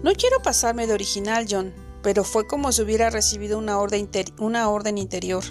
No 0.02 0.12
quiero 0.12 0.40
pasarme 0.42 0.86
de 0.86 0.94
original, 0.94 1.46
John, 1.48 1.74
pero 2.02 2.22
fue 2.22 2.46
como 2.46 2.70
si 2.70 2.82
hubiera 2.82 3.10
recibido 3.10 3.58
una 3.58 3.78
orden, 3.78 4.98
interior, 4.98 5.44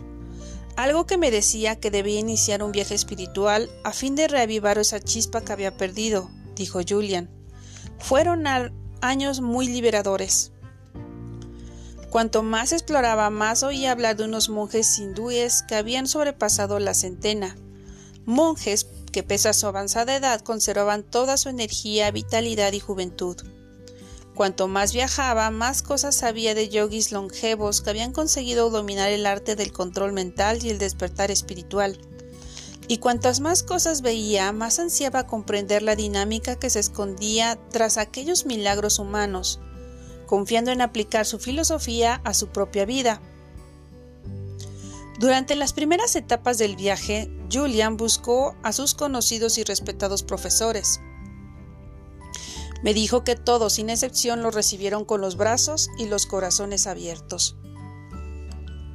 algo 0.75 1.05
que 1.05 1.17
me 1.17 1.31
decía 1.31 1.79
que 1.79 1.91
debía 1.91 2.19
iniciar 2.19 2.63
un 2.63 2.71
viaje 2.71 2.95
espiritual 2.95 3.69
a 3.83 3.91
fin 3.91 4.15
de 4.15 4.27
reavivar 4.27 4.77
esa 4.77 4.99
chispa 4.99 5.41
que 5.41 5.53
había 5.53 5.77
perdido, 5.77 6.29
dijo 6.55 6.79
Julian. 6.87 7.29
Fueron 7.99 8.45
años 9.01 9.41
muy 9.41 9.67
liberadores. 9.67 10.51
Cuanto 12.09 12.43
más 12.43 12.71
exploraba, 12.71 13.29
más 13.29 13.63
oía 13.63 13.91
hablar 13.91 14.15
de 14.15 14.23
unos 14.23 14.47
monjes 14.47 14.97
hindúes 14.99 15.63
que 15.63 15.75
habían 15.75 16.07
sobrepasado 16.07 16.79
la 16.79 16.93
centena. 16.93 17.57
Monjes 18.25 18.87
que, 19.11 19.23
pese 19.23 19.49
a 19.49 19.53
su 19.53 19.67
avanzada 19.67 20.15
edad, 20.15 20.39
conservaban 20.41 21.03
toda 21.03 21.35
su 21.35 21.49
energía, 21.49 22.11
vitalidad 22.11 22.71
y 22.71 22.79
juventud. 22.79 23.37
Cuanto 24.35 24.67
más 24.67 24.91
viajaba, 24.91 25.49
más 25.49 25.81
cosas 25.81 26.13
sabía 26.13 26.53
de 26.53 26.67
yogis 26.67 27.13
longevos 27.13 27.81
que 27.81 27.89
habían 27.89 28.11
conseguido 28.11 28.69
dominar 28.69 29.09
el 29.09 29.25
arte 29.25 29.55
del 29.55 29.71
control 29.71 30.11
mental 30.11 30.59
y 30.61 30.69
el 30.69 30.77
despertar 30.77 31.31
espiritual. 31.31 31.97
Y 32.89 32.97
cuantas 32.97 33.39
más 33.39 33.63
cosas 33.63 34.01
veía, 34.01 34.51
más 34.51 34.77
ansiaba 34.77 35.25
comprender 35.25 35.81
la 35.81 35.95
dinámica 35.95 36.57
que 36.57 36.69
se 36.69 36.79
escondía 36.79 37.57
tras 37.71 37.97
aquellos 37.97 38.45
milagros 38.45 38.99
humanos, 38.99 39.61
confiando 40.27 40.71
en 40.71 40.81
aplicar 40.81 41.25
su 41.25 41.39
filosofía 41.39 42.19
a 42.25 42.33
su 42.33 42.49
propia 42.49 42.83
vida. 42.83 43.21
Durante 45.17 45.55
las 45.55 45.71
primeras 45.71 46.13
etapas 46.17 46.57
del 46.57 46.75
viaje, 46.75 47.31
Julian 47.49 47.95
buscó 47.95 48.53
a 48.63 48.73
sus 48.73 48.95
conocidos 48.95 49.57
y 49.57 49.63
respetados 49.63 50.23
profesores, 50.23 50.99
me 52.83 52.93
dijo 52.93 53.23
que 53.23 53.35
todos, 53.35 53.73
sin 53.73 53.89
excepción, 53.89 54.41
lo 54.41 54.51
recibieron 54.51 55.05
con 55.05 55.21
los 55.21 55.37
brazos 55.37 55.89
y 55.97 56.05
los 56.05 56.25
corazones 56.25 56.87
abiertos. 56.87 57.55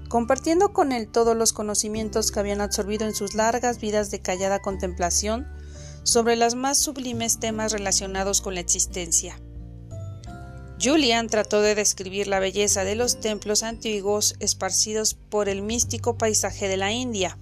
Compartiendo 0.09 0.73
con 0.73 0.93
él 0.93 1.09
todos 1.09 1.37
los 1.37 1.53
conocimientos 1.53 2.31
que 2.31 2.41
habían 2.41 2.61
absorbido 2.61 3.07
en 3.07 3.15
sus 3.15 3.35
largas 3.35 3.81
vidas 3.81 4.11
de 4.11 4.21
callada 4.21 4.61
contemplación 4.61 5.47
sobre 6.03 6.37
los 6.37 6.55
más 6.55 6.79
sublimes 6.79 7.39
temas 7.39 7.73
relacionados 7.73 8.41
con 8.41 8.55
la 8.55 8.61
existencia. 8.61 9.41
Julian 10.83 11.29
trató 11.29 11.61
de 11.61 11.75
describir 11.75 12.27
la 12.27 12.41
belleza 12.41 12.85
de 12.85 12.95
los 12.95 13.21
templos 13.21 13.63
antiguos 13.63 14.35
esparcidos 14.41 15.15
por 15.15 15.49
el 15.49 15.63
místico 15.63 16.17
paisaje 16.17 16.69
de 16.69 16.79
la 16.79 16.91
India, 16.91 17.37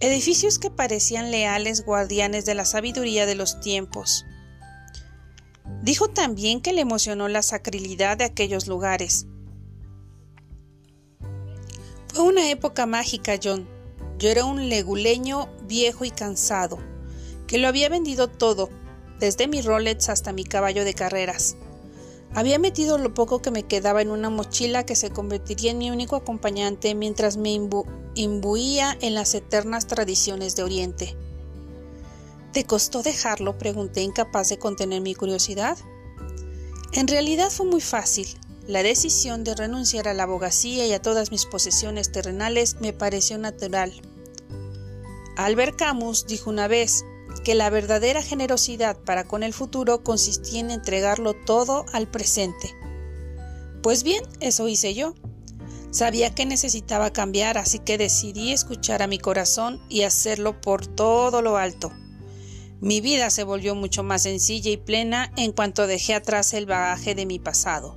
edificios 0.00 0.58
que 0.58 0.70
parecían 0.70 1.30
leales 1.30 1.84
guardianes 1.84 2.46
de 2.46 2.54
la 2.54 2.64
sabiduría 2.64 3.26
de 3.26 3.34
los 3.34 3.60
tiempos, 3.60 4.24
Dijo 5.82 6.08
también 6.08 6.60
que 6.60 6.72
le 6.72 6.80
emocionó 6.80 7.26
la 7.28 7.42
sacralidad 7.42 8.16
de 8.16 8.24
aquellos 8.24 8.68
lugares. 8.68 9.26
Fue 12.14 12.24
una 12.24 12.50
época 12.50 12.86
mágica, 12.86 13.34
John. 13.42 13.68
Yo 14.18 14.28
era 14.28 14.44
un 14.44 14.68
leguleño 14.68 15.48
viejo 15.66 16.04
y 16.04 16.10
cansado, 16.10 16.78
que 17.48 17.58
lo 17.58 17.66
había 17.66 17.88
vendido 17.88 18.28
todo, 18.28 18.70
desde 19.18 19.48
mi 19.48 19.60
Rolex 19.60 20.08
hasta 20.08 20.32
mi 20.32 20.44
caballo 20.44 20.84
de 20.84 20.94
carreras. 20.94 21.56
Había 22.34 22.58
metido 22.58 22.96
lo 22.96 23.12
poco 23.12 23.42
que 23.42 23.50
me 23.50 23.64
quedaba 23.64 24.02
en 24.02 24.10
una 24.10 24.30
mochila 24.30 24.86
que 24.86 24.94
se 24.94 25.10
convertiría 25.10 25.72
en 25.72 25.78
mi 25.78 25.90
único 25.90 26.16
acompañante 26.16 26.94
mientras 26.94 27.36
me 27.36 27.58
imbuía 28.14 28.96
en 29.00 29.14
las 29.14 29.34
eternas 29.34 29.86
tradiciones 29.86 30.54
de 30.54 30.62
Oriente. 30.62 31.16
¿Te 32.52 32.64
costó 32.64 33.02
dejarlo? 33.02 33.56
pregunté 33.56 34.02
incapaz 34.02 34.50
de 34.50 34.58
contener 34.58 35.00
mi 35.00 35.14
curiosidad. 35.14 35.78
En 36.92 37.08
realidad 37.08 37.50
fue 37.50 37.64
muy 37.64 37.80
fácil. 37.80 38.28
La 38.66 38.82
decisión 38.82 39.42
de 39.42 39.54
renunciar 39.54 40.06
a 40.06 40.14
la 40.14 40.24
abogacía 40.24 40.86
y 40.86 40.92
a 40.92 41.00
todas 41.00 41.30
mis 41.30 41.46
posesiones 41.46 42.12
terrenales 42.12 42.76
me 42.80 42.92
pareció 42.92 43.38
natural. 43.38 43.92
Albert 45.36 45.76
Camus 45.76 46.26
dijo 46.26 46.50
una 46.50 46.68
vez 46.68 47.06
que 47.42 47.54
la 47.54 47.70
verdadera 47.70 48.22
generosidad 48.22 48.98
para 48.98 49.24
con 49.24 49.42
el 49.42 49.54
futuro 49.54 50.04
consistía 50.04 50.60
en 50.60 50.70
entregarlo 50.70 51.32
todo 51.32 51.86
al 51.92 52.06
presente. 52.06 52.74
Pues 53.82 54.02
bien, 54.02 54.22
eso 54.40 54.68
hice 54.68 54.92
yo. 54.92 55.14
Sabía 55.90 56.34
que 56.34 56.44
necesitaba 56.44 57.12
cambiar, 57.12 57.56
así 57.56 57.78
que 57.78 57.96
decidí 57.96 58.52
escuchar 58.52 59.02
a 59.02 59.06
mi 59.06 59.18
corazón 59.18 59.80
y 59.88 60.02
hacerlo 60.02 60.60
por 60.60 60.86
todo 60.86 61.40
lo 61.40 61.56
alto. 61.56 61.92
Mi 62.82 63.00
vida 63.00 63.30
se 63.30 63.44
volvió 63.44 63.76
mucho 63.76 64.02
más 64.02 64.22
sencilla 64.22 64.68
y 64.72 64.76
plena 64.76 65.32
en 65.36 65.52
cuanto 65.52 65.86
dejé 65.86 66.14
atrás 66.14 66.52
el 66.52 66.66
bagaje 66.66 67.14
de 67.14 67.26
mi 67.26 67.38
pasado. 67.38 67.96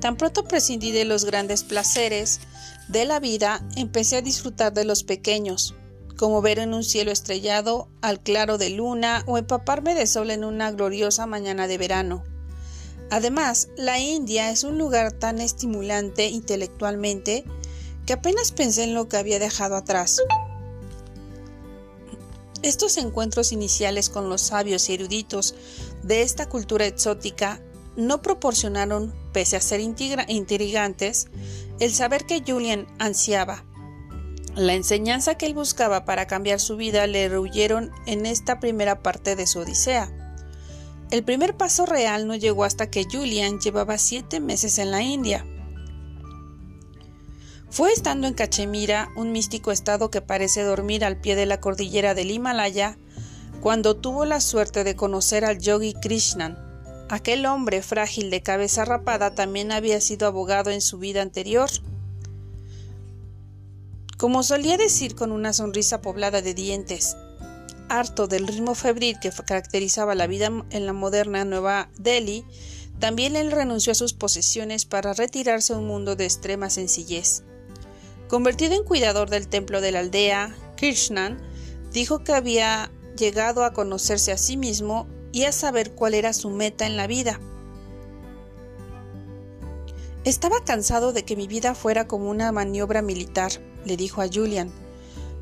Tan 0.00 0.16
pronto 0.16 0.44
prescindí 0.44 0.90
de 0.90 1.04
los 1.04 1.26
grandes 1.26 1.64
placeres 1.64 2.40
de 2.88 3.04
la 3.04 3.20
vida, 3.20 3.62
empecé 3.76 4.16
a 4.16 4.22
disfrutar 4.22 4.72
de 4.72 4.86
los 4.86 5.04
pequeños, 5.04 5.74
como 6.16 6.40
ver 6.40 6.60
en 6.60 6.72
un 6.72 6.82
cielo 6.82 7.10
estrellado 7.10 7.90
al 8.00 8.22
claro 8.22 8.56
de 8.56 8.70
luna 8.70 9.22
o 9.26 9.36
empaparme 9.36 9.94
de 9.94 10.06
sol 10.06 10.30
en 10.30 10.44
una 10.44 10.72
gloriosa 10.72 11.26
mañana 11.26 11.68
de 11.68 11.76
verano. 11.76 12.24
Además, 13.10 13.68
la 13.76 13.98
India 13.98 14.48
es 14.48 14.64
un 14.64 14.78
lugar 14.78 15.12
tan 15.12 15.42
estimulante 15.42 16.28
intelectualmente 16.28 17.44
que 18.06 18.14
apenas 18.14 18.50
pensé 18.50 18.84
en 18.84 18.94
lo 18.94 19.10
que 19.10 19.18
había 19.18 19.38
dejado 19.38 19.76
atrás. 19.76 20.22
Estos 22.62 22.96
encuentros 22.96 23.52
iniciales 23.52 24.08
con 24.10 24.28
los 24.28 24.40
sabios 24.40 24.88
y 24.88 24.94
eruditos 24.94 25.54
de 26.02 26.22
esta 26.22 26.48
cultura 26.48 26.86
exótica 26.86 27.60
no 27.96 28.22
proporcionaron, 28.22 29.14
pese 29.32 29.56
a 29.56 29.60
ser 29.60 29.80
intrigantes, 29.80 31.28
el 31.80 31.92
saber 31.92 32.26
que 32.26 32.42
Julian 32.46 32.86
ansiaba. 32.98 33.64
La 34.54 34.74
enseñanza 34.74 35.36
que 35.36 35.46
él 35.46 35.54
buscaba 35.54 36.04
para 36.04 36.26
cambiar 36.26 36.60
su 36.60 36.76
vida 36.76 37.06
le 37.06 37.28
rehuyeron 37.28 37.90
en 38.06 38.24
esta 38.24 38.58
primera 38.58 39.02
parte 39.02 39.36
de 39.36 39.46
su 39.46 39.60
odisea. 39.60 40.10
El 41.10 41.22
primer 41.22 41.56
paso 41.56 41.86
real 41.86 42.26
no 42.26 42.34
llegó 42.34 42.64
hasta 42.64 42.90
que 42.90 43.04
Julian 43.04 43.60
llevaba 43.60 43.98
siete 43.98 44.40
meses 44.40 44.78
en 44.78 44.90
la 44.90 45.02
India. 45.02 45.46
Fue 47.70 47.92
estando 47.92 48.26
en 48.26 48.34
Cachemira, 48.34 49.08
un 49.16 49.32
místico 49.32 49.72
estado 49.72 50.10
que 50.10 50.22
parece 50.22 50.62
dormir 50.62 51.04
al 51.04 51.20
pie 51.20 51.34
de 51.36 51.46
la 51.46 51.60
cordillera 51.60 52.14
del 52.14 52.30
Himalaya, 52.30 52.96
cuando 53.60 53.96
tuvo 53.96 54.24
la 54.24 54.40
suerte 54.40 54.84
de 54.84 54.96
conocer 54.96 55.44
al 55.44 55.58
yogi 55.58 55.92
Krishnan. 55.94 56.56
Aquel 57.08 57.44
hombre 57.44 57.82
frágil 57.82 58.30
de 58.30 58.42
cabeza 58.42 58.84
rapada 58.84 59.34
también 59.34 59.72
había 59.72 60.00
sido 60.00 60.26
abogado 60.26 60.70
en 60.70 60.80
su 60.80 60.98
vida 60.98 61.22
anterior. 61.22 61.68
Como 64.16 64.42
solía 64.42 64.76
decir 64.76 65.14
con 65.14 65.32
una 65.32 65.52
sonrisa 65.52 66.00
poblada 66.00 66.40
de 66.42 66.54
dientes, 66.54 67.16
harto 67.88 68.26
del 68.26 68.46
ritmo 68.46 68.74
febril 68.74 69.18
que 69.20 69.30
caracterizaba 69.30 70.14
la 70.14 70.26
vida 70.26 70.50
en 70.70 70.86
la 70.86 70.92
moderna 70.92 71.44
Nueva 71.44 71.90
Delhi, 71.98 72.44
también 72.98 73.36
él 73.36 73.52
renunció 73.52 73.92
a 73.92 73.96
sus 73.96 74.14
posesiones 74.14 74.86
para 74.86 75.12
retirarse 75.12 75.74
a 75.74 75.78
un 75.78 75.86
mundo 75.86 76.16
de 76.16 76.24
extrema 76.24 76.70
sencillez. 76.70 77.42
Convertido 78.28 78.74
en 78.74 78.82
cuidador 78.82 79.30
del 79.30 79.46
templo 79.46 79.80
de 79.80 79.92
la 79.92 80.00
aldea, 80.00 80.56
Krishnan 80.76 81.38
dijo 81.92 82.24
que 82.24 82.32
había 82.32 82.90
llegado 83.16 83.64
a 83.64 83.72
conocerse 83.72 84.32
a 84.32 84.36
sí 84.36 84.56
mismo 84.56 85.06
y 85.32 85.44
a 85.44 85.52
saber 85.52 85.92
cuál 85.92 86.14
era 86.14 86.32
su 86.32 86.50
meta 86.50 86.86
en 86.86 86.96
la 86.96 87.06
vida. 87.06 87.40
Estaba 90.24 90.64
cansado 90.64 91.12
de 91.12 91.24
que 91.24 91.36
mi 91.36 91.46
vida 91.46 91.76
fuera 91.76 92.08
como 92.08 92.28
una 92.28 92.50
maniobra 92.50 93.00
militar, 93.00 93.52
le 93.84 93.96
dijo 93.96 94.22
a 94.22 94.28
Julian. 94.32 94.72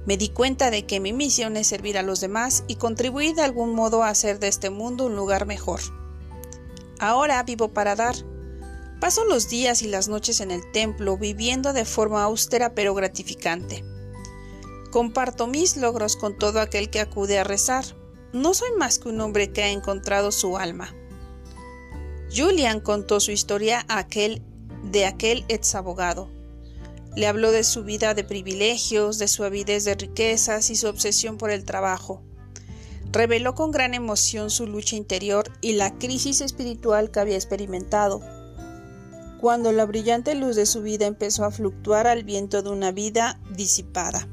Me 0.05 0.19
di 0.19 0.29
cuenta 0.29 0.71
de 0.71 0.85
que 0.85 1.01
mi 1.01 1.15
misión 1.15 1.57
es 1.57 1.69
servir 1.69 1.97
a 1.97 2.03
los 2.03 2.21
demás 2.21 2.65
y 2.69 2.77
contribuir 2.77 3.35
de 3.35 3.43
algún 3.43 3.75
modo 3.75 4.03
a 4.03 4.11
hacer 4.11 4.39
de 4.39 4.49
este 4.49 4.69
mundo 4.69 5.07
un 5.07 5.17
lugar 5.17 5.47
mejor. 5.47 5.81
Ahora 6.99 7.43
vivo 7.45 7.69
para 7.69 7.97
dar, 7.97 8.15
Paso 9.05 9.27
los 9.27 9.51
días 9.51 9.83
y 9.83 9.89
las 9.89 10.09
noches 10.09 10.41
en 10.41 10.51
el 10.51 10.73
templo 10.73 11.19
viviendo 11.19 11.75
de 11.75 11.85
forma 11.85 12.23
austera 12.23 12.75
pero 12.75 12.95
gratificante. 12.95 13.85
Comparto 14.91 15.47
mis 15.47 15.77
logros 15.77 16.17
con 16.17 16.39
todo 16.39 16.59
aquel 16.59 16.89
que 16.89 17.01
acude 17.01 17.39
a 17.39 17.45
rezar. 17.45 17.85
No 18.33 18.55
soy 18.55 18.71
más 18.79 18.99
que 18.99 19.11
un 19.11 19.21
hombre 19.21 19.53
que 19.53 19.63
ha 19.63 19.69
encontrado 19.69 20.33
su 20.33 20.57
alma. 20.57 20.95
Julian 22.35 22.81
contó 22.81 23.21
su 23.21 23.31
historia 23.31 23.85
a 23.89 23.99
aquel, 23.99 24.41
de 24.85 25.05
aquel 25.05 25.45
ex 25.49 25.75
abogado. 25.75 26.31
Le 27.15 27.27
habló 27.27 27.51
de 27.51 27.63
su 27.63 27.85
vida 27.85 28.15
de 28.15 28.25
privilegios, 28.25 29.19
de 29.19 29.29
su 29.29 29.45
avidez 29.45 29.85
de 29.85 29.97
riquezas 29.97 30.71
y 30.71 30.77
su 30.77 30.89
obsesión 30.89 31.37
por 31.37 31.51
el 31.51 31.67
trabajo. 31.67 32.23
Reveló 33.13 33.55
con 33.55 33.71
gran 33.71 33.93
emoción 33.93 34.49
su 34.49 34.67
lucha 34.67 34.97
interior 34.97 35.53
y 35.61 35.75
la 35.75 35.93
crisis 35.99 36.41
espiritual 36.41 37.11
que 37.11 37.21
había 37.21 37.37
experimentado 37.37 38.23
cuando 39.45 39.73
la 39.73 39.85
brillante 39.85 40.35
luz 40.35 40.57
de 40.57 40.65
su 40.65 40.81
vida 40.81 41.05
empezó 41.05 41.45
a 41.45 41.51
fluctuar 41.51 42.07
al 42.07 42.25
viento 42.25 42.63
de 42.63 42.71
una 42.71 42.93
vida 42.93 43.39
disipada. 43.51 44.27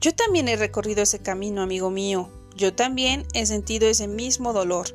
Yo 0.00 0.12
también 0.12 0.48
he 0.48 0.56
recorrido 0.56 1.04
ese 1.04 1.20
camino, 1.20 1.62
amigo 1.62 1.90
mío. 1.90 2.28
Yo 2.56 2.74
también 2.74 3.24
he 3.34 3.46
sentido 3.46 3.86
ese 3.86 4.08
mismo 4.08 4.52
dolor. 4.52 4.88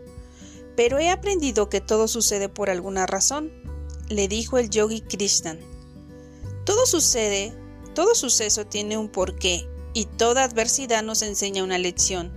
Pero 0.75 1.00
he 1.00 1.10
aprendido 1.10 1.70
que 1.70 1.79
todo 1.79 2.10
sucede 2.10 2.50
por 2.50 2.70
alguna 2.70 3.06
razón, 3.06 3.53
le 4.10 4.27
dijo 4.27 4.58
el 4.58 4.70
yogi 4.70 5.00
Krishnan. 5.00 5.62
Todo 6.65 6.86
sucede, 6.88 7.53
todo 7.96 8.15
suceso 8.15 8.67
tiene 8.67 8.98
un 8.98 9.08
porqué, 9.08 9.65
y 9.94 10.03
toda 10.03 10.44
adversidad 10.44 11.03
nos 11.03 11.22
enseña 11.22 11.63
una 11.63 11.77
lección. 11.77 12.37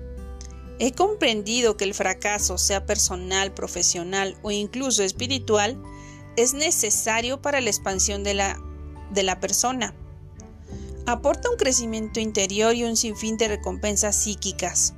He 0.82 0.92
comprendido 0.92 1.76
que 1.76 1.84
el 1.84 1.92
fracaso, 1.92 2.56
sea 2.56 2.86
personal, 2.86 3.52
profesional 3.52 4.38
o 4.42 4.50
incluso 4.50 5.02
espiritual, 5.02 5.78
es 6.36 6.54
necesario 6.54 7.42
para 7.42 7.60
la 7.60 7.68
expansión 7.68 8.24
de 8.24 8.32
la, 8.32 8.58
de 9.12 9.22
la 9.22 9.40
persona. 9.40 9.94
Aporta 11.04 11.50
un 11.50 11.58
crecimiento 11.58 12.18
interior 12.18 12.74
y 12.74 12.84
un 12.84 12.96
sinfín 12.96 13.36
de 13.36 13.48
recompensas 13.48 14.16
psíquicas. 14.16 14.94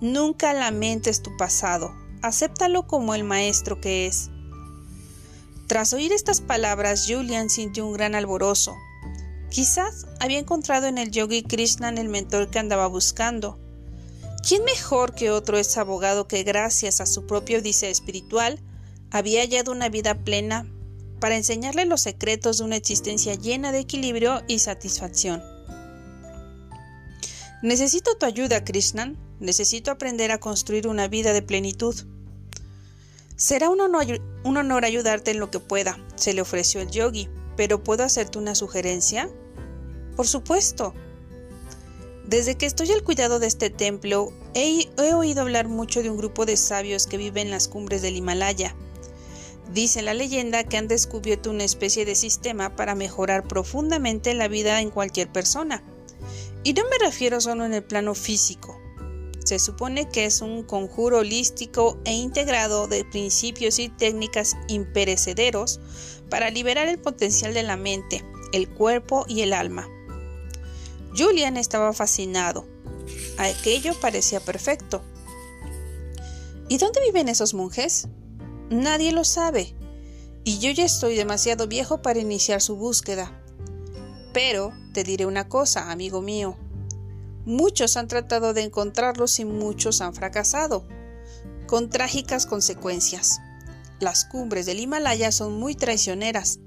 Nunca 0.00 0.52
lamentes 0.52 1.22
tu 1.24 1.36
pasado, 1.36 1.92
acéptalo 2.22 2.86
como 2.86 3.12
el 3.12 3.24
maestro 3.24 3.80
que 3.80 4.06
es. 4.06 4.30
Tras 5.66 5.92
oír 5.92 6.12
estas 6.12 6.40
palabras, 6.40 7.04
Julian 7.08 7.50
sintió 7.50 7.84
un 7.84 7.94
gran 7.94 8.14
alborozo. 8.14 8.76
Quizás 9.50 10.06
había 10.20 10.38
encontrado 10.38 10.86
en 10.86 10.98
el 10.98 11.10
yogi 11.10 11.42
Krishnan 11.42 11.98
el 11.98 12.08
mentor 12.08 12.48
que 12.48 12.60
andaba 12.60 12.86
buscando 12.86 13.58
¿Quién 14.46 14.62
mejor 14.62 15.12
que 15.12 15.32
otro 15.32 15.58
es 15.58 15.76
abogado 15.76 16.28
que 16.28 16.44
gracias 16.44 17.00
a 17.00 17.06
su 17.06 17.26
propio 17.26 17.58
odisea 17.58 17.88
espiritual 17.88 18.60
había 19.10 19.40
hallado 19.40 19.72
una 19.72 19.88
vida 19.88 20.14
plena 20.14 20.70
para 21.18 21.36
enseñarle 21.36 21.84
los 21.84 22.02
secretos 22.02 22.58
de 22.58 22.64
una 22.64 22.76
existencia 22.76 23.34
llena 23.34 23.72
de 23.72 23.80
equilibrio 23.80 24.42
y 24.46 24.60
satisfacción? 24.60 25.42
Necesito 27.60 28.16
tu 28.16 28.24
ayuda, 28.24 28.62
Krishnan. 28.62 29.18
Necesito 29.40 29.90
aprender 29.90 30.30
a 30.30 30.38
construir 30.38 30.86
una 30.86 31.08
vida 31.08 31.32
de 31.32 31.42
plenitud. 31.42 31.96
Será 33.34 33.68
un 33.68 33.80
honor 33.80 34.84
ayudarte 34.84 35.32
en 35.32 35.40
lo 35.40 35.50
que 35.50 35.58
pueda, 35.58 35.98
se 36.14 36.34
le 36.34 36.42
ofreció 36.42 36.80
el 36.80 36.90
yogi, 36.92 37.28
pero 37.56 37.82
¿puedo 37.82 38.04
hacerte 38.04 38.38
una 38.38 38.54
sugerencia? 38.54 39.28
Por 40.14 40.28
supuesto, 40.28 40.94
desde 42.26 42.56
que 42.56 42.66
estoy 42.66 42.90
al 42.90 43.04
cuidado 43.04 43.38
de 43.38 43.46
este 43.46 43.70
templo, 43.70 44.32
he, 44.54 44.88
oído 45.14 45.42
hablar 45.42 45.68
mucho 45.68 46.02
de 46.02 46.10
un 46.10 46.16
grupo 46.16 46.44
de 46.44 46.56
sabios 46.56 47.06
que 47.06 47.16
viven 47.16 47.46
en 47.46 47.50
las 47.52 47.68
cumbres 47.68 48.02
del 48.02 48.16
Himalaya. 48.16 48.74
Dice 49.72 50.02
la 50.02 50.12
leyenda 50.12 50.64
que 50.64 50.76
han 50.76 50.88
descubierto 50.88 51.50
una 51.50 51.64
especie 51.64 52.04
de 52.04 52.16
sistema 52.16 52.74
para 52.74 52.96
mejorar 52.96 53.46
profundamente 53.46 54.34
la 54.34 54.48
vida 54.48 54.80
en 54.80 54.90
cualquier 54.90 55.30
persona. 55.30 55.84
Y 56.64 56.72
no 56.72 56.82
me 56.90 57.04
refiero 57.04 57.40
solo 57.40 57.64
en 57.64 57.74
el 57.74 57.84
plano 57.84 58.14
físico. 58.14 58.76
Se 59.44 59.60
supone 59.60 60.08
que 60.08 60.24
es 60.24 60.40
un 60.40 60.64
conjuro 60.64 61.18
holístico 61.18 62.00
e 62.04 62.12
integrado 62.12 62.88
de 62.88 63.04
principios 63.04 63.78
y 63.78 63.88
técnicas 63.88 64.56
imperecederos 64.66 65.78
para 66.28 66.50
liberar 66.50 66.88
el 66.88 66.98
potencial 66.98 67.54
de 67.54 67.62
la 67.62 67.76
mente, 67.76 68.24
el 68.52 68.68
cuerpo 68.68 69.24
y 69.28 69.42
el 69.42 69.52
alma. 69.52 69.88
Julian 71.16 71.56
estaba 71.56 71.92
fascinado. 71.92 72.66
Aquello 73.38 73.94
parecía 74.00 74.40
perfecto. 74.40 75.02
¿Y 76.68 76.78
dónde 76.78 77.00
viven 77.00 77.28
esos 77.28 77.54
monjes? 77.54 78.08
Nadie 78.70 79.12
lo 79.12 79.24
sabe. 79.24 79.74
Y 80.44 80.58
yo 80.58 80.70
ya 80.70 80.84
estoy 80.84 81.16
demasiado 81.16 81.66
viejo 81.66 82.02
para 82.02 82.18
iniciar 82.18 82.60
su 82.60 82.76
búsqueda. 82.76 83.32
Pero 84.32 84.72
te 84.92 85.04
diré 85.04 85.26
una 85.26 85.48
cosa, 85.48 85.90
amigo 85.90 86.20
mío. 86.20 86.56
Muchos 87.44 87.96
han 87.96 88.08
tratado 88.08 88.52
de 88.52 88.62
encontrarlos 88.62 89.38
y 89.38 89.44
muchos 89.44 90.00
han 90.00 90.14
fracasado, 90.14 90.86
con 91.66 91.90
trágicas 91.90 92.44
consecuencias. 92.44 93.38
Las 94.00 94.24
cumbres 94.24 94.66
del 94.66 94.80
Himalaya 94.80 95.32
son 95.32 95.58
muy 95.58 95.74
traicioneras 95.74 96.58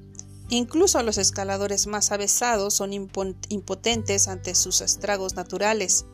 Incluso 0.49 1.01
los 1.03 1.19
escaladores 1.19 1.85
más 1.85 2.11
avesados 2.11 2.73
son 2.73 2.91
impotentes 2.93 4.27
ante 4.27 4.55
sus 4.55 4.81
estragos 4.81 5.35
naturales. 5.35 6.05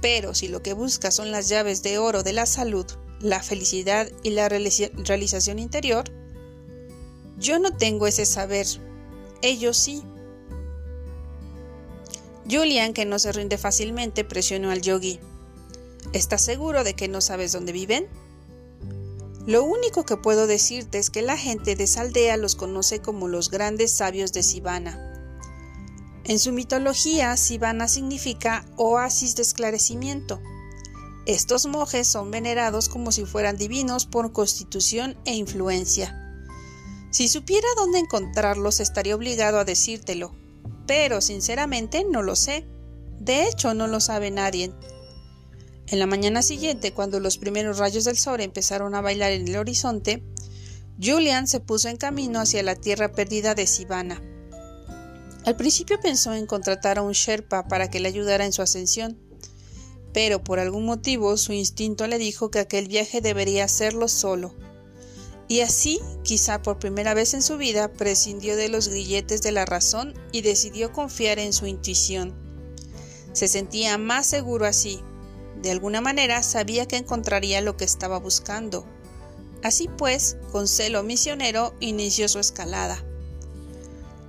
Pero 0.00 0.34
si 0.34 0.46
lo 0.46 0.62
que 0.62 0.72
buscas 0.72 1.16
son 1.16 1.32
las 1.32 1.48
llaves 1.48 1.82
de 1.82 1.98
oro 1.98 2.22
de 2.22 2.32
la 2.32 2.46
salud, 2.46 2.86
la 3.20 3.42
felicidad 3.42 4.08
y 4.22 4.30
la 4.30 4.48
realización 4.48 5.58
interior, 5.58 6.04
yo 7.38 7.58
no 7.58 7.76
tengo 7.76 8.06
ese 8.06 8.24
saber, 8.24 8.66
ellos 9.42 9.76
sí. 9.76 10.02
Julian, 12.48 12.92
que 12.94 13.04
no 13.04 13.18
se 13.18 13.32
rinde 13.32 13.58
fácilmente, 13.58 14.24
presionó 14.24 14.70
al 14.70 14.80
yogi. 14.80 15.18
¿Estás 16.12 16.42
seguro 16.42 16.84
de 16.84 16.94
que 16.94 17.08
no 17.08 17.20
sabes 17.20 17.52
dónde 17.52 17.72
viven? 17.72 18.08
Lo 19.48 19.64
único 19.64 20.04
que 20.04 20.18
puedo 20.18 20.46
decirte 20.46 20.98
es 20.98 21.08
que 21.08 21.22
la 21.22 21.38
gente 21.38 21.74
de 21.74 21.84
esa 21.84 22.02
aldea 22.02 22.36
los 22.36 22.54
conoce 22.54 23.00
como 23.00 23.28
los 23.28 23.48
grandes 23.48 23.90
sabios 23.90 24.34
de 24.34 24.42
Sivana. 24.42 25.00
En 26.24 26.38
su 26.38 26.52
mitología, 26.52 27.34
Sivana 27.38 27.88
significa 27.88 28.66
oasis 28.76 29.36
de 29.36 29.42
esclarecimiento. 29.42 30.42
Estos 31.24 31.64
monjes 31.64 32.06
son 32.06 32.30
venerados 32.30 32.90
como 32.90 33.10
si 33.10 33.24
fueran 33.24 33.56
divinos 33.56 34.04
por 34.04 34.34
constitución 34.34 35.16
e 35.24 35.34
influencia. 35.34 36.14
Si 37.10 37.26
supiera 37.26 37.68
dónde 37.74 38.00
encontrarlos 38.00 38.80
estaría 38.80 39.16
obligado 39.16 39.58
a 39.58 39.64
decírtelo, 39.64 40.34
pero 40.86 41.22
sinceramente 41.22 42.04
no 42.04 42.20
lo 42.20 42.36
sé. 42.36 42.66
De 43.18 43.48
hecho, 43.48 43.72
no 43.72 43.86
lo 43.86 44.00
sabe 44.00 44.30
nadie. 44.30 44.74
En 45.90 45.98
la 45.98 46.06
mañana 46.06 46.42
siguiente, 46.42 46.92
cuando 46.92 47.18
los 47.18 47.38
primeros 47.38 47.78
rayos 47.78 48.04
del 48.04 48.18
sol 48.18 48.42
empezaron 48.42 48.94
a 48.94 49.00
bailar 49.00 49.32
en 49.32 49.48
el 49.48 49.56
horizonte, 49.56 50.22
Julian 51.02 51.46
se 51.46 51.60
puso 51.60 51.88
en 51.88 51.96
camino 51.96 52.40
hacia 52.40 52.62
la 52.62 52.74
tierra 52.74 53.12
perdida 53.12 53.54
de 53.54 53.66
Sivana. 53.66 54.22
Al 55.46 55.56
principio 55.56 55.98
pensó 55.98 56.34
en 56.34 56.46
contratar 56.46 56.98
a 56.98 57.02
un 57.02 57.12
Sherpa 57.12 57.68
para 57.68 57.88
que 57.88 58.00
le 58.00 58.08
ayudara 58.08 58.44
en 58.44 58.52
su 58.52 58.60
ascensión, 58.60 59.18
pero 60.12 60.44
por 60.44 60.58
algún 60.58 60.84
motivo 60.84 61.38
su 61.38 61.54
instinto 61.54 62.06
le 62.06 62.18
dijo 62.18 62.50
que 62.50 62.58
aquel 62.58 62.86
viaje 62.86 63.22
debería 63.22 63.64
hacerlo 63.64 64.08
solo. 64.08 64.54
Y 65.48 65.60
así, 65.60 66.00
quizá 66.22 66.60
por 66.60 66.78
primera 66.78 67.14
vez 67.14 67.32
en 67.32 67.40
su 67.40 67.56
vida, 67.56 67.90
prescindió 67.94 68.56
de 68.56 68.68
los 68.68 68.88
grilletes 68.88 69.40
de 69.40 69.52
la 69.52 69.64
razón 69.64 70.12
y 70.32 70.42
decidió 70.42 70.92
confiar 70.92 71.38
en 71.38 71.54
su 71.54 71.66
intuición. 71.66 72.34
Se 73.32 73.48
sentía 73.48 73.96
más 73.96 74.26
seguro 74.26 74.66
así, 74.66 75.00
de 75.62 75.70
alguna 75.70 76.00
manera 76.00 76.42
sabía 76.42 76.86
que 76.86 76.96
encontraría 76.96 77.60
lo 77.60 77.76
que 77.76 77.84
estaba 77.84 78.18
buscando. 78.18 78.84
Así 79.62 79.88
pues, 79.96 80.36
con 80.52 80.68
celo 80.68 81.02
misionero, 81.02 81.74
inició 81.80 82.28
su 82.28 82.38
escalada. 82.38 83.04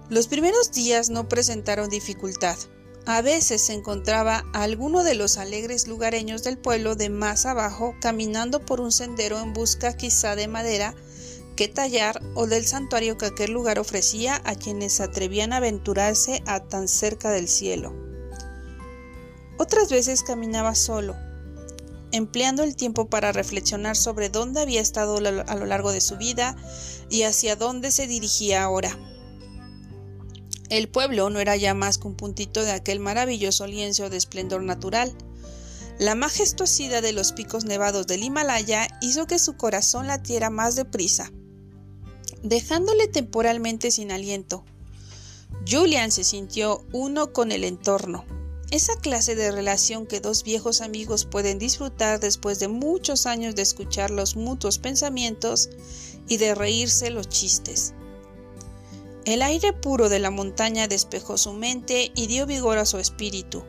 Los 0.09 0.27
primeros 0.27 0.71
días 0.71 1.09
no 1.09 1.29
presentaron 1.29 1.89
dificultad. 1.89 2.57
A 3.05 3.21
veces 3.21 3.61
se 3.61 3.73
encontraba 3.73 4.45
a 4.53 4.63
alguno 4.63 5.03
de 5.03 5.15
los 5.15 5.37
alegres 5.37 5.87
lugareños 5.87 6.43
del 6.43 6.57
pueblo 6.57 6.95
de 6.95 7.09
más 7.09 7.45
abajo 7.45 7.95
caminando 8.01 8.65
por 8.65 8.81
un 8.81 8.91
sendero 8.91 9.39
en 9.39 9.53
busca 9.53 9.95
quizá 9.95 10.35
de 10.35 10.47
madera 10.47 10.95
que 11.55 11.67
tallar 11.67 12.21
o 12.35 12.47
del 12.47 12.65
santuario 12.65 13.17
que 13.17 13.27
aquel 13.27 13.51
lugar 13.51 13.79
ofrecía 13.79 14.41
a 14.45 14.55
quienes 14.55 14.99
atrevían 14.99 15.53
a 15.53 15.57
aventurarse 15.57 16.41
a 16.45 16.61
tan 16.61 16.87
cerca 16.87 17.31
del 17.31 17.47
cielo. 17.47 18.08
Otras 19.59 19.91
veces 19.91 20.23
caminaba 20.23 20.73
solo, 20.73 21.17
empleando 22.13 22.63
el 22.63 22.77
tiempo 22.77 23.09
para 23.09 23.33
reflexionar 23.33 23.97
sobre 23.97 24.29
dónde 24.29 24.61
había 24.61 24.79
estado 24.79 25.17
a 25.17 25.55
lo 25.55 25.65
largo 25.65 25.91
de 25.91 25.99
su 25.99 26.15
vida 26.15 26.55
y 27.09 27.23
hacia 27.23 27.57
dónde 27.57 27.91
se 27.91 28.07
dirigía 28.07 28.63
ahora. 28.63 28.97
El 30.69 30.87
pueblo 30.87 31.29
no 31.29 31.41
era 31.41 31.57
ya 31.57 31.73
más 31.73 31.97
que 31.97 32.07
un 32.07 32.15
puntito 32.15 32.63
de 32.63 32.71
aquel 32.71 33.01
maravilloso 33.01 33.67
lienzo 33.67 34.09
de 34.09 34.15
esplendor 34.15 34.63
natural. 34.63 35.13
La 35.99 36.15
majestuosidad 36.15 37.01
de 37.01 37.11
los 37.11 37.33
picos 37.33 37.65
nevados 37.65 38.07
del 38.07 38.23
Himalaya 38.23 38.87
hizo 39.01 39.27
que 39.27 39.39
su 39.39 39.57
corazón 39.57 40.07
latiera 40.07 40.49
más 40.49 40.77
deprisa, 40.77 41.33
dejándole 42.43 43.09
temporalmente 43.09 43.91
sin 43.91 44.13
aliento. 44.13 44.63
Julian 45.69 46.13
se 46.13 46.23
sintió 46.23 46.85
uno 46.93 47.33
con 47.33 47.51
el 47.51 47.65
entorno, 47.65 48.23
esa 48.71 48.95
clase 48.97 49.35
de 49.35 49.51
relación 49.51 50.05
que 50.05 50.19
dos 50.19 50.43
viejos 50.43 50.81
amigos 50.81 51.25
pueden 51.25 51.57
disfrutar 51.57 52.19
después 52.19 52.59
de 52.59 52.67
muchos 52.67 53.25
años 53.25 53.55
de 53.55 53.63
escuchar 53.63 54.11
los 54.11 54.35
mutuos 54.35 54.77
pensamientos 54.77 55.69
y 56.27 56.37
de 56.37 56.53
reírse 56.53 57.09
los 57.09 57.27
chistes. 57.29 57.93
El 59.25 59.41
aire 59.41 59.73
puro 59.73 60.09
de 60.09 60.19
la 60.19 60.31
montaña 60.31 60.87
despejó 60.87 61.37
su 61.37 61.53
mente 61.53 62.11
y 62.15 62.27
dio 62.27 62.45
vigor 62.45 62.77
a 62.77 62.85
su 62.85 62.97
espíritu. 62.97 63.63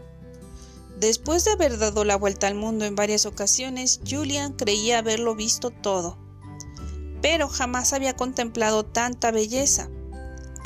Después 0.99 1.45
de 1.45 1.53
haber 1.53 1.79
dado 1.79 2.05
la 2.05 2.17
vuelta 2.17 2.47
al 2.47 2.55
mundo 2.55 2.85
en 2.85 2.95
varias 2.95 3.25
ocasiones, 3.25 4.01
Julian 4.09 4.53
creía 4.53 4.99
haberlo 4.99 5.35
visto 5.35 5.71
todo. 5.71 6.19
Pero 7.23 7.49
jamás 7.49 7.95
había 7.95 8.17
contemplado 8.17 8.85
tanta 8.85 9.31
belleza. 9.31 9.91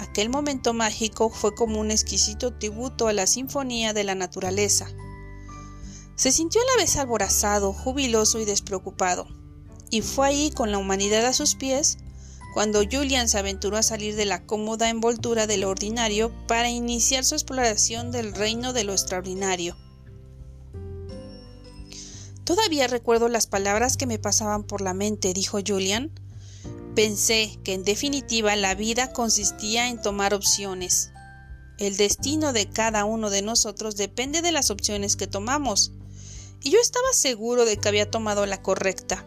Aquel 0.05 0.29
momento 0.29 0.75
mágico 0.75 1.31
fue 1.31 1.55
como 1.55 1.81
un 1.81 1.90
exquisito 1.90 2.53
tributo 2.53 3.09
a 3.09 3.14
la 3.14 3.27
sinfonía 3.27 3.95
de 3.95 4.05
la 4.05 4.14
naturaleza. 4.14 4.87
Se 6.14 6.31
sintió 6.31 6.61
a 6.61 6.77
la 6.77 6.83
vez 6.83 6.97
alborazado, 6.99 7.73
jubiloso 7.73 8.38
y 8.38 8.45
despreocupado, 8.45 9.27
y 9.90 10.03
fue 10.03 10.27
ahí 10.27 10.51
con 10.51 10.71
la 10.71 10.77
humanidad 10.77 11.25
a 11.25 11.33
sus 11.33 11.55
pies 11.55 11.97
cuando 12.53 12.83
Julian 12.85 13.31
se 13.31 13.38
aventuró 13.38 13.79
a 13.79 13.83
salir 13.83 14.14
de 14.14 14.27
la 14.27 14.45
cómoda 14.45 14.90
envoltura 14.90 15.47
de 15.47 15.57
lo 15.57 15.71
ordinario 15.71 16.31
para 16.47 16.69
iniciar 16.69 17.25
su 17.25 17.35
exploración 17.35 18.12
del 18.12 18.35
reino 18.35 18.75
de 18.75 18.85
lo 18.85 18.93
extraordinario. 18.93 19.75
Todavía 22.45 22.88
recuerdo 22.88 23.31
las 23.31 23.47
palabras 23.47 23.97
que 23.97 24.07
me 24.07 24.19
pasaban 24.19 24.64
por 24.64 24.83
la 24.83 24.93
mente, 24.93 25.33
dijo 25.33 25.61
Julian, 25.67 26.12
Pensé 26.95 27.59
que 27.65 27.75
en 27.75 27.83
definitiva 27.83 28.55
la 28.55 28.77
vida 28.77 29.13
consistía 29.13 29.89
en 29.89 30.01
tomar 30.01 30.33
opciones. 30.33 31.11
El 31.77 31.97
destino 31.97 32.53
de 32.53 32.69
cada 32.69 33.05
uno 33.05 33.31
de 33.31 33.43
nosotros 33.43 33.97
depende 33.97 34.43
de 34.43 34.53
las 34.53 34.71
opciones 34.71 35.17
que 35.17 35.27
tomamos, 35.27 35.91
y 36.63 36.71
yo 36.71 36.79
estaba 36.81 37.13
seguro 37.13 37.65
de 37.65 37.79
que 37.79 37.89
había 37.89 38.11
tomado 38.11 38.47
la 38.47 38.63
correcta. 38.63 39.27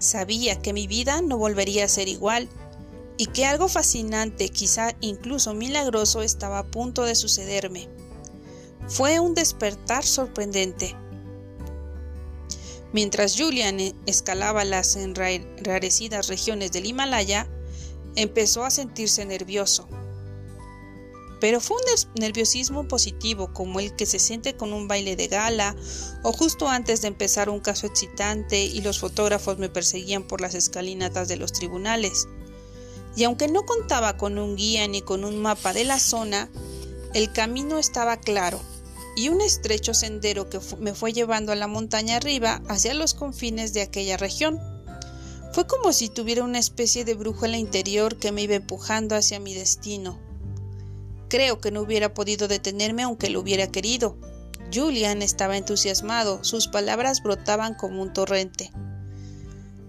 Sabía 0.00 0.60
que 0.60 0.72
mi 0.72 0.88
vida 0.88 1.22
no 1.22 1.38
volvería 1.38 1.84
a 1.84 1.88
ser 1.88 2.08
igual, 2.08 2.48
y 3.16 3.26
que 3.26 3.46
algo 3.46 3.68
fascinante, 3.68 4.48
quizá 4.48 4.96
incluso 5.00 5.54
milagroso, 5.54 6.22
estaba 6.22 6.58
a 6.58 6.66
punto 6.66 7.04
de 7.04 7.14
sucederme. 7.14 7.88
Fue 8.88 9.20
un 9.20 9.34
despertar 9.34 10.04
sorprendente. 10.04 10.96
Mientras 12.92 13.36
Julian 13.38 13.78
escalaba 14.06 14.64
las 14.64 14.96
enrarecidas 14.96 16.26
regiones 16.26 16.72
del 16.72 16.86
Himalaya, 16.86 17.48
empezó 18.16 18.64
a 18.64 18.70
sentirse 18.70 19.24
nervioso. 19.24 19.88
Pero 21.40 21.60
fue 21.60 21.76
un 21.76 22.20
nerviosismo 22.20 22.88
positivo, 22.88 23.52
como 23.54 23.80
el 23.80 23.94
que 23.94 24.06
se 24.06 24.18
siente 24.18 24.56
con 24.56 24.72
un 24.72 24.88
baile 24.88 25.16
de 25.16 25.28
gala 25.28 25.74
o 26.22 26.32
justo 26.32 26.68
antes 26.68 27.00
de 27.00 27.08
empezar 27.08 27.48
un 27.48 27.60
caso 27.60 27.86
excitante 27.86 28.62
y 28.64 28.82
los 28.82 28.98
fotógrafos 28.98 29.56
me 29.56 29.70
perseguían 29.70 30.24
por 30.24 30.40
las 30.40 30.54
escalinatas 30.54 31.28
de 31.28 31.36
los 31.36 31.52
tribunales. 31.52 32.26
Y 33.16 33.24
aunque 33.24 33.48
no 33.48 33.64
contaba 33.64 34.16
con 34.16 34.38
un 34.38 34.56
guía 34.56 34.86
ni 34.88 35.00
con 35.00 35.24
un 35.24 35.40
mapa 35.40 35.72
de 35.72 35.84
la 35.84 35.98
zona, 35.98 36.50
el 37.14 37.32
camino 37.32 37.78
estaba 37.78 38.18
claro 38.18 38.60
y 39.20 39.28
un 39.28 39.42
estrecho 39.42 39.92
sendero 39.92 40.48
que 40.48 40.60
me 40.78 40.94
fue 40.94 41.12
llevando 41.12 41.52
a 41.52 41.54
la 41.54 41.66
montaña 41.66 42.16
arriba 42.16 42.62
hacia 42.68 42.94
los 42.94 43.12
confines 43.12 43.74
de 43.74 43.82
aquella 43.82 44.16
región. 44.16 44.58
Fue 45.52 45.66
como 45.66 45.92
si 45.92 46.08
tuviera 46.08 46.42
una 46.42 46.58
especie 46.58 47.04
de 47.04 47.12
brújula 47.12 47.58
interior 47.58 48.16
que 48.16 48.32
me 48.32 48.40
iba 48.40 48.54
empujando 48.54 49.14
hacia 49.14 49.38
mi 49.38 49.52
destino. 49.52 50.18
Creo 51.28 51.60
que 51.60 51.70
no 51.70 51.82
hubiera 51.82 52.14
podido 52.14 52.48
detenerme 52.48 53.02
aunque 53.02 53.28
lo 53.28 53.40
hubiera 53.40 53.66
querido. 53.66 54.16
Julian 54.72 55.20
estaba 55.20 55.58
entusiasmado, 55.58 56.42
sus 56.42 56.68
palabras 56.68 57.22
brotaban 57.22 57.74
como 57.74 58.00
un 58.00 58.14
torrente. 58.14 58.70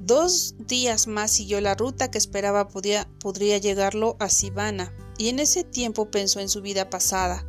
Dos 0.01 0.55
días 0.67 1.07
más 1.07 1.31
siguió 1.31 1.61
la 1.61 1.75
ruta 1.75 2.11
que 2.11 2.17
esperaba 2.17 2.67
podía, 2.67 3.07
podría 3.21 3.59
llegarlo 3.59 4.17
a 4.19 4.27
Sivana, 4.27 4.93
y 5.17 5.29
en 5.29 5.39
ese 5.39 5.63
tiempo 5.63 6.11
pensó 6.11 6.41
en 6.41 6.49
su 6.49 6.61
vida 6.61 6.89
pasada, 6.89 7.45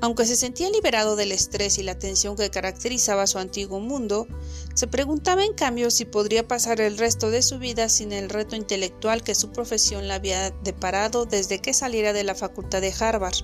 aunque 0.00 0.26
se 0.26 0.36
sentía 0.36 0.70
liberado 0.70 1.16
del 1.16 1.32
estrés 1.32 1.78
y 1.78 1.82
la 1.82 1.98
tensión 1.98 2.36
que 2.36 2.50
caracterizaba 2.50 3.26
su 3.26 3.38
antiguo 3.38 3.80
mundo, 3.80 4.26
se 4.74 4.86
preguntaba 4.86 5.44
en 5.44 5.54
cambio 5.54 5.90
si 5.90 6.04
podría 6.04 6.46
pasar 6.46 6.80
el 6.80 6.98
resto 6.98 7.30
de 7.30 7.42
su 7.42 7.58
vida 7.58 7.88
sin 7.88 8.12
el 8.12 8.28
reto 8.28 8.54
intelectual 8.54 9.22
que 9.22 9.34
su 9.34 9.50
profesión 9.50 10.06
le 10.06 10.14
había 10.14 10.50
deparado 10.50 11.26
desde 11.26 11.60
que 11.60 11.74
saliera 11.74 12.12
de 12.12 12.24
la 12.24 12.34
facultad 12.34 12.80
de 12.80 12.94
Harvard. 12.98 13.36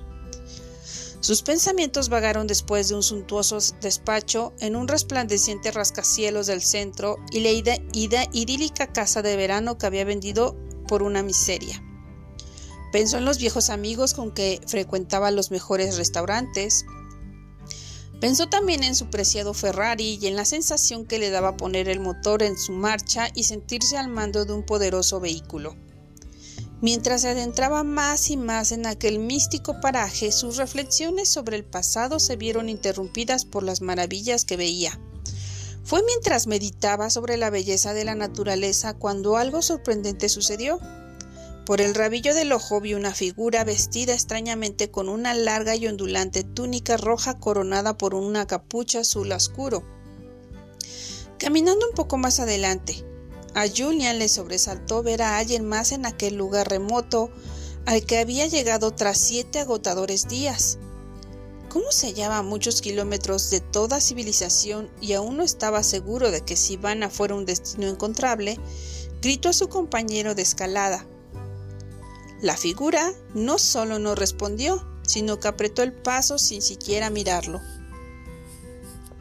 Sus 1.19 1.41
pensamientos 1.41 2.09
vagaron 2.09 2.45
después 2.45 2.87
de 2.87 2.95
un 2.95 3.01
suntuoso 3.01 3.57
despacho 3.81 4.53
en 4.59 4.75
un 4.75 4.87
resplandeciente 4.87 5.71
rascacielos 5.71 6.45
del 6.45 6.61
centro 6.61 7.17
y 7.31 7.39
la 7.39 7.49
idílica 8.31 8.93
casa 8.93 9.23
de 9.23 9.35
verano 9.35 9.77
que 9.77 9.87
había 9.87 10.05
vendido 10.05 10.55
por 10.87 11.01
una 11.01 11.23
miseria. 11.23 11.81
Pensó 12.95 13.17
en 13.17 13.25
los 13.25 13.39
viejos 13.39 13.69
amigos 13.69 14.13
con 14.13 14.31
que 14.31 14.61
frecuentaba 14.67 15.29
los 15.29 15.51
mejores 15.51 15.97
restaurantes. 15.97 16.85
Pensó 18.21 18.47
también 18.47 18.85
en 18.85 18.95
su 18.95 19.09
preciado 19.09 19.53
Ferrari 19.53 20.17
y 20.21 20.27
en 20.27 20.37
la 20.37 20.45
sensación 20.45 21.05
que 21.05 21.19
le 21.19 21.29
daba 21.29 21.57
poner 21.57 21.89
el 21.89 21.99
motor 21.99 22.41
en 22.41 22.57
su 22.57 22.71
marcha 22.71 23.27
y 23.35 23.43
sentirse 23.43 23.97
al 23.97 24.07
mando 24.07 24.45
de 24.45 24.53
un 24.53 24.65
poderoso 24.65 25.19
vehículo. 25.19 25.75
Mientras 26.79 27.23
se 27.23 27.27
adentraba 27.27 27.83
más 27.83 28.29
y 28.29 28.37
más 28.37 28.71
en 28.71 28.85
aquel 28.85 29.19
místico 29.19 29.81
paraje, 29.81 30.31
sus 30.31 30.55
reflexiones 30.55 31.27
sobre 31.27 31.57
el 31.57 31.65
pasado 31.65 32.21
se 32.21 32.37
vieron 32.37 32.69
interrumpidas 32.69 33.43
por 33.43 33.63
las 33.63 33.81
maravillas 33.81 34.45
que 34.45 34.55
veía. 34.55 34.97
Fue 35.83 36.01
mientras 36.05 36.47
meditaba 36.47 37.09
sobre 37.09 37.35
la 37.35 37.49
belleza 37.49 37.93
de 37.93 38.05
la 38.05 38.15
naturaleza 38.15 38.93
cuando 38.93 39.35
algo 39.35 39.61
sorprendente 39.61 40.29
sucedió. 40.29 40.79
Por 41.65 41.81
el 41.81 41.95
rabillo 41.95 42.35
del 42.35 42.51
ojo 42.51 42.79
vi 42.79 42.93
una 42.93 43.11
figura 43.15 43.63
vestida 43.63 44.13
extrañamente 44.13 44.91
con 44.91 45.09
una 45.09 45.33
larga 45.33 45.75
y 45.75 45.87
ondulante 45.87 46.43
túnica 46.43 46.95
roja 46.95 47.39
coronada 47.39 47.97
por 47.97 48.13
una 48.13 48.45
capucha 48.45 48.99
azul 48.99 49.31
oscuro. 49.31 49.83
Caminando 51.39 51.87
un 51.89 51.95
poco 51.95 52.17
más 52.17 52.39
adelante, 52.39 53.03
a 53.55 53.65
Julian 53.67 54.19
le 54.19 54.29
sobresaltó 54.29 55.01
ver 55.01 55.23
a 55.23 55.39
alguien 55.39 55.67
más 55.67 55.91
en 55.91 56.05
aquel 56.05 56.35
lugar 56.35 56.69
remoto 56.69 57.31
al 57.87 58.05
que 58.05 58.19
había 58.19 58.45
llegado 58.45 58.91
tras 58.91 59.17
siete 59.17 59.57
agotadores 59.57 60.27
días. 60.27 60.77
¿Cómo 61.69 61.91
se 61.91 62.07
hallaba 62.07 62.37
a 62.37 62.43
muchos 62.43 62.79
kilómetros 62.79 63.49
de 63.49 63.59
toda 63.59 64.01
civilización 64.01 64.91
y 65.01 65.13
aún 65.13 65.37
no 65.37 65.43
estaba 65.43 65.81
seguro 65.81 66.29
de 66.29 66.41
que 66.41 66.57
Sivana 66.57 67.09
fuera 67.09 67.33
un 67.33 67.45
destino 67.45 67.87
encontrable, 67.87 68.59
gritó 69.19 69.49
a 69.49 69.53
su 69.53 69.67
compañero 69.67 70.35
de 70.35 70.43
escalada, 70.43 71.07
la 72.41 72.57
figura 72.57 73.13
no 73.33 73.57
solo 73.57 73.99
no 73.99 74.15
respondió, 74.15 74.85
sino 75.03 75.39
que 75.39 75.47
apretó 75.47 75.83
el 75.83 75.93
paso 75.93 76.37
sin 76.37 76.61
siquiera 76.61 77.09
mirarlo. 77.09 77.61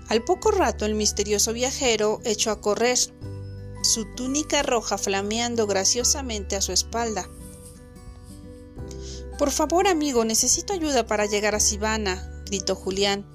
Al 0.09 0.23
poco 0.23 0.51
rato 0.51 0.85
el 0.85 0.95
misterioso 0.95 1.53
viajero 1.53 2.21
echó 2.25 2.51
a 2.51 2.61
correr, 2.61 2.99
su 3.83 4.05
túnica 4.15 4.63
roja 4.63 4.99
flameando 4.99 5.67
graciosamente 5.67 6.57
a 6.57 6.63
su 6.63 6.73
espalda. 6.73 7.29
Por 9.39 9.51
favor, 9.51 9.89
amigo, 9.89 10.25
necesito 10.25 10.73
ayuda 10.73 11.07
para 11.07 11.27
llegar 11.27 11.55
a 11.55 11.61
Sivana, 11.61 12.43
gritó 12.47 12.75
Julián. 12.75 13.27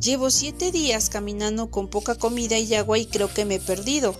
Llevo 0.00 0.30
siete 0.30 0.72
días 0.72 1.08
caminando 1.08 1.70
con 1.70 1.88
poca 1.88 2.16
comida 2.16 2.58
y 2.58 2.74
agua 2.74 2.98
y 2.98 3.06
creo 3.06 3.32
que 3.32 3.44
me 3.44 3.56
he 3.56 3.60
perdido. 3.60 4.14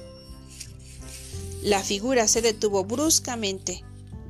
La 1.62 1.82
figura 1.82 2.28
se 2.28 2.42
detuvo 2.42 2.84
bruscamente, 2.84 3.84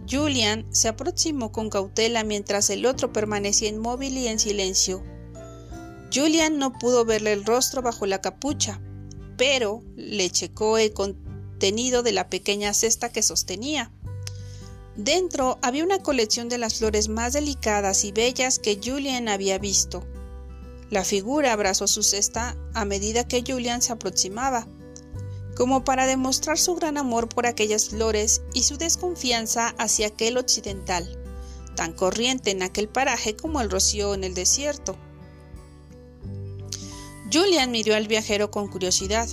Julian 0.08 0.66
se 0.70 0.88
aproximó 0.88 1.52
con 1.52 1.70
cautela 1.70 2.22
mientras 2.24 2.70
el 2.70 2.86
otro 2.86 3.12
permanecía 3.12 3.68
inmóvil 3.68 4.16
y 4.16 4.28
en 4.28 4.38
silencio. 4.38 5.02
Julian 6.14 6.58
no 6.58 6.72
pudo 6.72 7.04
verle 7.04 7.32
el 7.32 7.44
rostro 7.44 7.82
bajo 7.82 8.06
la 8.06 8.20
capucha, 8.20 8.80
pero 9.36 9.82
le 9.96 10.30
checó 10.30 10.78
el 10.78 10.92
contenido 10.92 12.02
de 12.02 12.12
la 12.12 12.30
pequeña 12.30 12.72
cesta 12.72 13.10
que 13.10 13.22
sostenía. 13.22 13.90
Dentro 14.96 15.58
había 15.60 15.84
una 15.84 16.02
colección 16.02 16.48
de 16.48 16.58
las 16.58 16.78
flores 16.78 17.08
más 17.08 17.32
delicadas 17.32 18.04
y 18.04 18.12
bellas 18.12 18.58
que 18.58 18.80
Julian 18.82 19.28
había 19.28 19.58
visto. 19.58 20.06
La 20.88 21.04
figura 21.04 21.52
abrazó 21.52 21.86
su 21.88 22.02
cesta 22.02 22.56
a 22.72 22.84
medida 22.84 23.26
que 23.26 23.42
Julian 23.46 23.82
se 23.82 23.92
aproximaba 23.92 24.68
como 25.56 25.84
para 25.84 26.06
demostrar 26.06 26.58
su 26.58 26.74
gran 26.74 26.98
amor 26.98 27.28
por 27.28 27.46
aquellas 27.46 27.88
flores 27.88 28.42
y 28.52 28.62
su 28.62 28.76
desconfianza 28.76 29.74
hacia 29.78 30.08
aquel 30.08 30.36
occidental, 30.36 31.18
tan 31.74 31.94
corriente 31.94 32.50
en 32.50 32.62
aquel 32.62 32.88
paraje 32.88 33.34
como 33.34 33.60
el 33.60 33.70
rocío 33.70 34.14
en 34.14 34.22
el 34.22 34.34
desierto. 34.34 34.96
Julian 37.32 37.70
miró 37.70 37.94
al 37.94 38.06
viajero 38.06 38.50
con 38.50 38.68
curiosidad. 38.68 39.28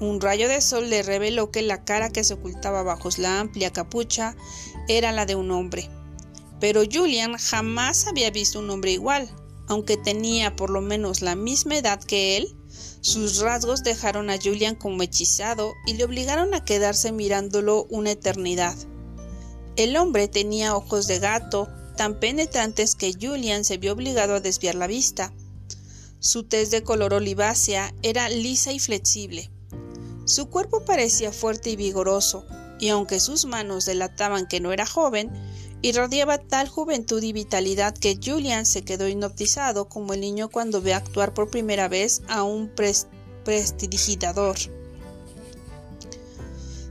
Un 0.00 0.20
rayo 0.20 0.48
de 0.48 0.60
sol 0.60 0.90
le 0.90 1.02
reveló 1.02 1.50
que 1.50 1.62
la 1.62 1.84
cara 1.84 2.10
que 2.10 2.24
se 2.24 2.34
ocultaba 2.34 2.82
bajo 2.82 3.08
la 3.18 3.40
amplia 3.40 3.72
capucha 3.72 4.34
era 4.88 5.12
la 5.12 5.26
de 5.26 5.36
un 5.36 5.50
hombre. 5.50 5.88
Pero 6.58 6.82
Julian 6.90 7.36
jamás 7.38 8.06
había 8.06 8.30
visto 8.30 8.58
un 8.58 8.70
hombre 8.70 8.92
igual. 8.92 9.30
Aunque 9.68 9.96
tenía 9.96 10.54
por 10.54 10.70
lo 10.70 10.80
menos 10.80 11.22
la 11.22 11.34
misma 11.34 11.76
edad 11.76 12.02
que 12.02 12.36
él, 12.36 12.56
sus 13.00 13.38
rasgos 13.38 13.82
dejaron 13.84 14.30
a 14.30 14.38
Julian 14.42 14.74
como 14.74 15.02
hechizado 15.02 15.74
y 15.86 15.94
le 15.94 16.04
obligaron 16.04 16.54
a 16.54 16.64
quedarse 16.64 17.12
mirándolo 17.12 17.86
una 17.88 18.10
eternidad. 18.10 18.74
El 19.76 19.96
hombre 19.96 20.26
tenía 20.26 20.74
ojos 20.74 21.06
de 21.06 21.18
gato, 21.18 21.68
tan 21.96 22.18
penetrantes 22.18 22.94
que 22.94 23.12
Julian 23.12 23.64
se 23.64 23.78
vio 23.78 23.92
obligado 23.92 24.34
a 24.34 24.40
desviar 24.40 24.74
la 24.74 24.86
vista. 24.86 25.32
Su 26.18 26.44
tez 26.44 26.70
de 26.70 26.82
color 26.82 27.14
olivácea 27.14 27.94
era 28.02 28.28
lisa 28.28 28.72
y 28.72 28.78
flexible. 28.78 29.50
Su 30.24 30.50
cuerpo 30.50 30.84
parecía 30.84 31.30
fuerte 31.30 31.70
y 31.70 31.76
vigoroso, 31.76 32.44
y 32.80 32.88
aunque 32.88 33.20
sus 33.20 33.44
manos 33.44 33.84
delataban 33.84 34.48
que 34.48 34.60
no 34.60 34.72
era 34.72 34.86
joven, 34.86 35.30
irradiaba 35.88 36.38
tal 36.38 36.68
juventud 36.68 37.22
y 37.22 37.32
vitalidad 37.32 37.96
que 37.96 38.18
Julian 38.20 38.66
se 38.66 38.82
quedó 38.82 39.06
hipnotizado 39.06 39.88
como 39.88 40.14
el 40.14 40.20
niño 40.20 40.48
cuando 40.48 40.82
ve 40.82 40.94
actuar 40.94 41.32
por 41.32 41.48
primera 41.48 41.86
vez 41.86 42.22
a 42.26 42.42
un 42.42 42.72
prestidigitador. 43.44 44.56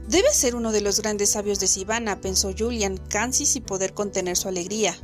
Debe 0.08 0.32
ser 0.32 0.56
uno 0.56 0.72
de 0.72 0.80
los 0.80 1.00
grandes 1.00 1.32
sabios 1.32 1.60
de 1.60 1.66
Sivana, 1.66 2.22
pensó 2.22 2.54
Julian, 2.56 2.96
casi 2.96 3.44
sin 3.44 3.64
poder 3.64 3.92
contener 3.92 4.38
su 4.38 4.48
alegría. 4.48 4.96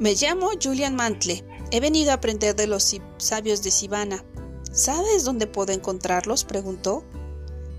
Me 0.00 0.16
llamo 0.16 0.50
Julian 0.60 0.96
Mantle. 0.96 1.44
He 1.70 1.78
venido 1.78 2.10
a 2.10 2.14
aprender 2.14 2.56
de 2.56 2.66
los 2.66 2.96
sabios 3.18 3.62
de 3.62 3.70
Sivana. 3.70 4.24
¿Sabes 4.72 5.22
dónde 5.22 5.46
puedo 5.46 5.72
encontrarlos? 5.72 6.42
preguntó. 6.42 7.04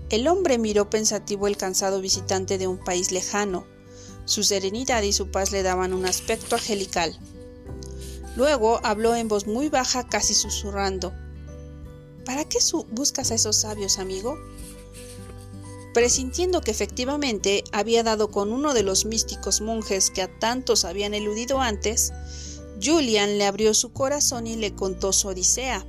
El 0.08 0.26
hombre 0.26 0.56
miró 0.56 0.88
pensativo 0.88 1.48
el 1.48 1.58
cansado 1.58 2.00
visitante 2.00 2.56
de 2.56 2.66
un 2.66 2.78
país 2.78 3.12
lejano. 3.12 3.75
Su 4.26 4.42
serenidad 4.42 5.02
y 5.02 5.12
su 5.12 5.30
paz 5.30 5.52
le 5.52 5.62
daban 5.62 5.94
un 5.94 6.04
aspecto 6.04 6.56
angelical. 6.56 7.16
Luego 8.36 8.80
habló 8.82 9.14
en 9.14 9.28
voz 9.28 9.46
muy 9.46 9.68
baja, 9.68 10.06
casi 10.06 10.34
susurrando. 10.34 11.14
¿Para 12.24 12.44
qué 12.44 12.58
buscas 12.90 13.30
a 13.30 13.36
esos 13.36 13.56
sabios, 13.56 13.98
amigo? 13.98 14.36
Presintiendo 15.94 16.60
que 16.60 16.72
efectivamente 16.72 17.62
había 17.72 18.02
dado 18.02 18.30
con 18.32 18.52
uno 18.52 18.74
de 18.74 18.82
los 18.82 19.06
místicos 19.06 19.60
monjes 19.60 20.10
que 20.10 20.22
a 20.22 20.38
tantos 20.38 20.84
habían 20.84 21.14
eludido 21.14 21.60
antes, 21.60 22.12
Julian 22.82 23.38
le 23.38 23.46
abrió 23.46 23.72
su 23.74 23.92
corazón 23.92 24.46
y 24.48 24.56
le 24.56 24.74
contó 24.74 25.12
su 25.12 25.28
odisea. 25.28 25.86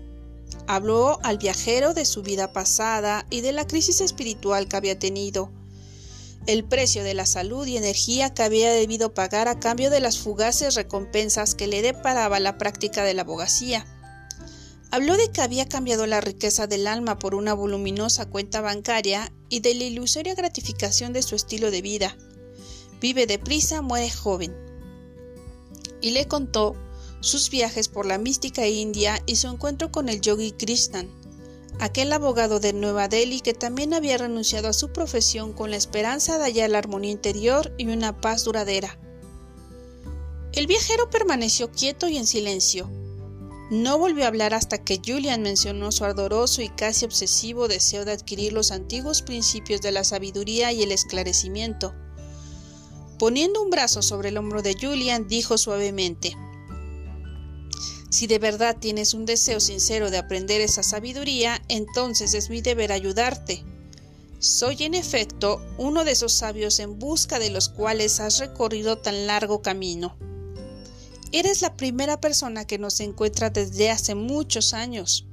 Habló 0.68 1.20
al 1.24 1.40
viajero 1.40 1.94
de 1.94 2.06
su 2.06 2.22
vida 2.22 2.54
pasada 2.54 3.26
y 3.30 3.42
de 3.42 3.52
la 3.52 3.68
crisis 3.68 4.00
espiritual 4.00 4.68
que 4.68 4.78
había 4.78 5.00
tenido, 5.00 5.52
el 6.48 6.64
precio 6.64 7.04
de 7.04 7.14
la 7.14 7.26
salud 7.26 7.68
y 7.68 7.78
energía 7.78 8.34
que 8.34 8.42
había 8.42 8.72
debido 8.72 9.14
pagar 9.14 9.50
a 9.50 9.60
cambio 9.60 9.90
de 9.90 10.00
las 10.00 10.18
fugaces 10.18 10.76
recompensas 10.76 11.56
que 11.56 11.68
le 11.68 11.82
deparaba 11.82 12.40
la 12.40 12.58
práctica 12.58 13.04
de 13.04 13.14
la 13.14 13.24
abogacía. 13.24 13.86
Habló 14.90 15.18
de 15.18 15.30
que 15.30 15.42
había 15.42 15.68
cambiado 15.68 16.08
la 16.08 16.22
riqueza 16.22 16.66
del 16.66 16.88
alma 16.88 17.20
por 17.20 17.36
una 17.36 17.54
voluminosa 17.54 18.26
cuenta 18.26 18.62
bancaria 18.62 19.34
y 19.50 19.60
de 19.60 19.76
la 19.76 19.84
ilusoria 19.84 20.36
gratificación 20.36 21.12
de 21.12 21.22
su 21.22 21.36
estilo 21.36 21.70
de 21.70 21.82
vida. 21.82 22.16
Vive 23.02 23.28
deprisa, 23.28 23.82
muere 23.82 24.10
joven. 24.10 24.56
Y 26.00 26.12
le 26.12 26.30
contó 26.30 26.76
sus 27.20 27.50
viajes 27.50 27.90
por 27.90 28.06
la 28.06 28.18
mística 28.18 28.66
India 28.68 29.22
y 29.26 29.36
su 29.36 29.48
encuentro 29.48 29.92
con 29.92 30.08
el 30.08 30.22
yogi 30.22 30.54
Krishnan, 30.54 31.10
aquel 31.80 32.12
abogado 32.12 32.60
de 32.60 32.74
Nueva 32.74 33.08
Delhi 33.08 33.42
que 33.42 33.54
también 33.54 33.94
había 33.94 34.18
renunciado 34.18 34.68
a 34.68 34.74
su 34.74 34.92
profesión 34.92 35.54
con 35.54 35.72
la 35.72 35.78
esperanza 35.78 36.38
de 36.38 36.46
hallar 36.46 36.70
la 36.70 36.80
armonía 36.80 37.12
interior 37.12 37.74
y 37.78 37.88
una 37.88 38.20
paz 38.20 38.44
duradera. 38.44 38.98
El 40.54 40.66
viajero 40.66 41.10
permaneció 41.10 41.72
quieto 41.72 42.08
y 42.08 42.18
en 42.18 42.26
silencio. 42.26 42.90
No 43.70 44.00
volvió 44.00 44.24
a 44.24 44.28
hablar 44.28 44.54
hasta 44.54 44.84
que 44.84 45.02
Julian 45.06 45.42
mencionó 45.42 45.92
su 45.92 46.06
ardoroso 46.06 46.62
y 46.62 46.70
casi 46.70 47.06
obsesivo 47.06 47.68
deseo 47.68 48.06
de 48.06 48.14
adquirir 48.14 48.54
los 48.54 48.72
antiguos 48.72 49.22
principios 49.22 49.82
de 49.82 49.92
la 49.92 50.04
sabiduría 50.04 50.72
y 50.72 50.84
el 50.84 50.92
esclarecimiento. 50.92 51.94
Poniendo 53.20 53.62
un 53.62 53.70
brazo 53.70 54.02
sobre 54.02 54.30
el 54.30 54.38
hombro 54.38 54.62
de 54.62 54.76
Julian, 54.80 55.28
dijo 55.28 55.58
suavemente 55.58 56.36
si 58.18 58.26
de 58.26 58.40
verdad 58.40 58.76
tienes 58.80 59.14
un 59.14 59.28
deseo 59.28 59.60
sincero 59.60 60.10
de 60.10 60.18
aprender 60.18 60.60
esa 60.60 60.82
sabiduría, 60.82 61.62
entonces 61.68 62.34
es 62.34 62.50
mi 62.50 62.62
deber 62.62 62.92
ayudarte. 62.92 63.64
Soy 64.40 64.86
en 64.86 64.96
efecto 64.96 65.62
uno 65.78 66.04
de 66.04 66.14
esos 66.14 66.34
sabios 66.34 66.80
en 66.80 66.98
busca 66.98 67.38
de 67.38 67.52
los 67.52 67.70
cuales 67.70 68.20
has 68.20 68.40
recorrido 68.40 68.98
tan 68.98 69.28
largo 69.28 69.62
camino. 69.62 70.18
Eres 71.32 71.62
la 71.62 71.78
primera 71.78 72.20
persona 72.20 72.66
que 72.66 72.80
nos 72.80 73.00
encuentra 73.02 73.52
desde 73.52 73.92
hace 73.92 74.16
muchos 74.16 74.74
años. 74.74 75.28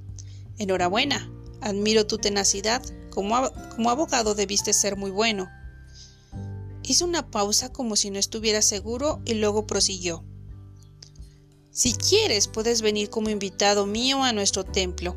Enhorabuena, 0.58 1.32
admiro 1.62 2.06
tu 2.06 2.18
tenacidad, 2.18 2.82
como, 3.08 3.50
como 3.74 3.88
abogado 3.88 4.34
debiste 4.34 4.74
ser 4.74 4.98
muy 4.98 5.10
bueno. 5.10 5.48
Hizo 6.82 7.06
una 7.06 7.30
pausa 7.30 7.72
como 7.72 7.96
si 7.96 8.10
no 8.10 8.18
estuviera 8.18 8.60
seguro 8.60 9.22
y 9.24 9.32
luego 9.32 9.66
prosiguió. 9.66 10.22
Si 11.74 11.92
quieres, 11.92 12.46
puedes 12.46 12.82
venir 12.82 13.10
como 13.10 13.30
invitado 13.30 13.84
mío 13.84 14.22
a 14.22 14.32
nuestro 14.32 14.62
templo. 14.62 15.16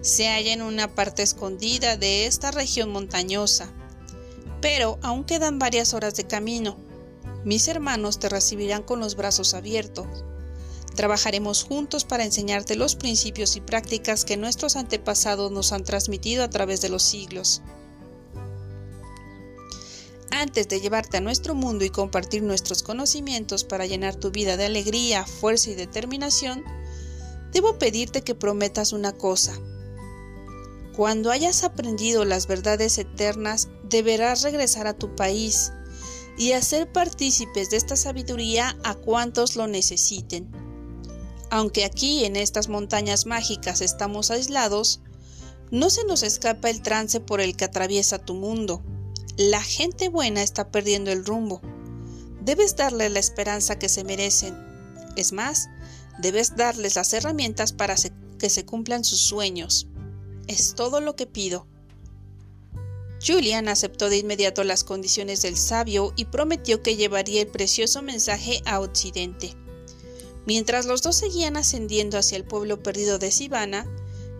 Se 0.00 0.28
halla 0.28 0.54
en 0.54 0.62
una 0.62 0.94
parte 0.94 1.22
escondida 1.22 1.98
de 1.98 2.24
esta 2.24 2.50
región 2.50 2.88
montañosa. 2.88 3.70
Pero 4.62 4.98
aún 5.02 5.24
quedan 5.24 5.58
varias 5.58 5.92
horas 5.92 6.14
de 6.14 6.26
camino. 6.26 6.78
Mis 7.44 7.68
hermanos 7.68 8.18
te 8.18 8.30
recibirán 8.30 8.82
con 8.82 8.98
los 8.98 9.14
brazos 9.14 9.52
abiertos. 9.52 10.06
Trabajaremos 10.96 11.64
juntos 11.64 12.06
para 12.06 12.24
enseñarte 12.24 12.76
los 12.76 12.96
principios 12.96 13.56
y 13.56 13.60
prácticas 13.60 14.24
que 14.24 14.38
nuestros 14.38 14.76
antepasados 14.76 15.52
nos 15.52 15.70
han 15.72 15.84
transmitido 15.84 16.44
a 16.44 16.48
través 16.48 16.80
de 16.80 16.88
los 16.88 17.02
siglos. 17.02 17.60
Antes 20.30 20.68
de 20.68 20.80
llevarte 20.80 21.16
a 21.16 21.20
nuestro 21.20 21.54
mundo 21.54 21.84
y 21.84 21.90
compartir 21.90 22.42
nuestros 22.42 22.82
conocimientos 22.82 23.64
para 23.64 23.86
llenar 23.86 24.14
tu 24.14 24.30
vida 24.30 24.56
de 24.56 24.66
alegría, 24.66 25.26
fuerza 25.26 25.70
y 25.70 25.74
determinación, 25.74 26.64
debo 27.52 27.78
pedirte 27.78 28.22
que 28.22 28.34
prometas 28.34 28.92
una 28.92 29.12
cosa. 29.12 29.58
Cuando 30.96 31.30
hayas 31.30 31.64
aprendido 31.64 32.24
las 32.24 32.46
verdades 32.46 32.98
eternas, 32.98 33.68
deberás 33.84 34.42
regresar 34.42 34.86
a 34.86 34.96
tu 34.96 35.14
país 35.16 35.72
y 36.38 36.52
hacer 36.52 36.90
partícipes 36.90 37.70
de 37.70 37.76
esta 37.76 37.96
sabiduría 37.96 38.78
a 38.84 38.94
cuantos 38.94 39.56
lo 39.56 39.66
necesiten. 39.66 40.50
Aunque 41.50 41.84
aquí 41.84 42.24
en 42.24 42.36
estas 42.36 42.68
montañas 42.68 43.26
mágicas 43.26 43.80
estamos 43.80 44.30
aislados, 44.30 45.00
no 45.70 45.90
se 45.90 46.04
nos 46.04 46.22
escapa 46.22 46.70
el 46.70 46.82
trance 46.82 47.20
por 47.20 47.40
el 47.40 47.56
que 47.56 47.64
atraviesa 47.64 48.18
tu 48.18 48.34
mundo. 48.34 48.82
La 49.40 49.62
gente 49.62 50.10
buena 50.10 50.42
está 50.42 50.70
perdiendo 50.70 51.10
el 51.10 51.24
rumbo. 51.24 51.62
Debes 52.42 52.76
darles 52.76 53.10
la 53.10 53.20
esperanza 53.20 53.78
que 53.78 53.88
se 53.88 54.04
merecen. 54.04 54.54
Es 55.16 55.32
más, 55.32 55.70
debes 56.18 56.56
darles 56.56 56.96
las 56.96 57.14
herramientas 57.14 57.72
para 57.72 57.94
que 58.38 58.50
se 58.50 58.66
cumplan 58.66 59.02
sus 59.02 59.22
sueños. 59.22 59.86
Es 60.46 60.74
todo 60.74 61.00
lo 61.00 61.16
que 61.16 61.26
pido. 61.26 61.66
Julian 63.26 63.68
aceptó 63.68 64.10
de 64.10 64.18
inmediato 64.18 64.62
las 64.62 64.84
condiciones 64.84 65.40
del 65.40 65.56
sabio 65.56 66.12
y 66.16 66.26
prometió 66.26 66.82
que 66.82 66.96
llevaría 66.96 67.40
el 67.40 67.48
precioso 67.48 68.02
mensaje 68.02 68.60
a 68.66 68.78
Occidente. 68.78 69.56
Mientras 70.44 70.84
los 70.84 71.00
dos 71.00 71.16
seguían 71.16 71.56
ascendiendo 71.56 72.18
hacia 72.18 72.36
el 72.36 72.44
pueblo 72.44 72.82
perdido 72.82 73.18
de 73.18 73.30
Sivana, 73.30 73.86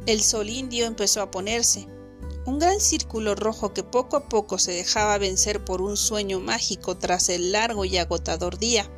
el 0.05 0.21
sol 0.21 0.51
indio 0.51 0.85
empezó 0.85 1.23
a 1.23 1.31
ponerse 1.31 1.89
un 2.47 2.59
gran 2.59 2.81
círculo 2.81 3.35
rojo 3.35 3.73
que 3.75 3.83
poco 3.83 4.17
a 4.17 4.29
poco 4.29 4.59
se 4.59 4.73
dejaba 4.73 5.19
vencer 5.19 5.65
por 5.65 5.83
un 5.83 5.97
sueño 5.97 6.41
mágico 6.41 6.97
tras 6.97 7.29
el 7.29 7.53
largo 7.53 7.85
y 7.85 7.99
agotador 7.99 8.59
día. 8.59 8.91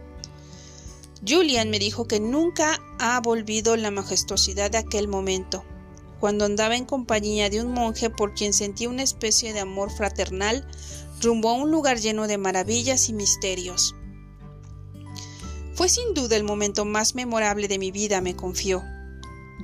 Julian 1.27 1.71
me 1.71 1.79
dijo 1.79 2.07
que 2.07 2.21
nunca 2.21 2.81
ha 2.99 3.21
volvido 3.21 3.77
la 3.77 3.91
majestuosidad 3.91 4.71
de 4.71 4.79
aquel 4.79 5.09
momento, 5.09 5.65
cuando 6.21 6.45
andaba 6.45 6.77
en 6.77 6.85
compañía 6.85 7.51
de 7.51 7.61
un 7.61 7.73
monje 7.73 8.11
por 8.11 8.35
quien 8.35 8.53
sentía 8.53 8.89
una 8.89 9.03
especie 9.03 9.53
de 9.53 9.61
amor 9.61 9.91
fraternal 9.91 10.67
rumbo 11.21 11.51
a 11.51 11.55
un 11.55 11.71
lugar 11.71 11.99
lleno 11.99 12.27
de 12.27 12.39
maravillas 12.39 13.09
y 13.09 13.13
misterios. 13.13 13.95
Fue 15.75 15.89
sin 15.89 16.15
duda 16.15 16.37
el 16.37 16.45
momento 16.45 16.85
más 16.85 17.15
memorable 17.15 17.69
de 17.69 17.79
mi 17.79 17.91
vida, 17.91 18.21
me 18.21 18.37
confió. 18.37 18.83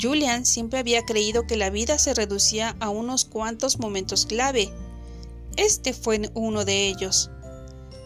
Julian 0.00 0.46
siempre 0.46 0.78
había 0.78 1.04
creído 1.04 1.46
que 1.46 1.56
la 1.56 1.70
vida 1.70 1.98
se 1.98 2.14
reducía 2.14 2.76
a 2.80 2.88
unos 2.88 3.24
cuantos 3.24 3.78
momentos 3.78 4.26
clave. 4.26 4.70
Este 5.56 5.92
fue 5.92 6.30
uno 6.34 6.64
de 6.64 6.88
ellos. 6.88 7.30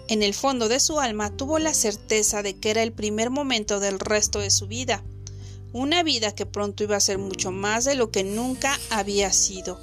En 0.08 0.22
el 0.22 0.34
fondo 0.34 0.68
de 0.68 0.80
su 0.80 1.00
alma 1.00 1.36
tuvo 1.36 1.58
la 1.58 1.74
certeza 1.74 2.42
de 2.42 2.56
que 2.56 2.70
era 2.70 2.82
el 2.82 2.92
primer 2.92 3.30
momento 3.30 3.80
del 3.80 3.98
resto 3.98 4.40
de 4.40 4.50
su 4.50 4.66
vida, 4.66 5.02
una 5.72 6.02
vida 6.02 6.34
que 6.34 6.46
pronto 6.46 6.84
iba 6.84 6.96
a 6.96 7.00
ser 7.00 7.18
mucho 7.18 7.50
más 7.50 7.84
de 7.84 7.94
lo 7.94 8.10
que 8.10 8.24
nunca 8.24 8.78
había 8.90 9.32
sido. 9.32 9.80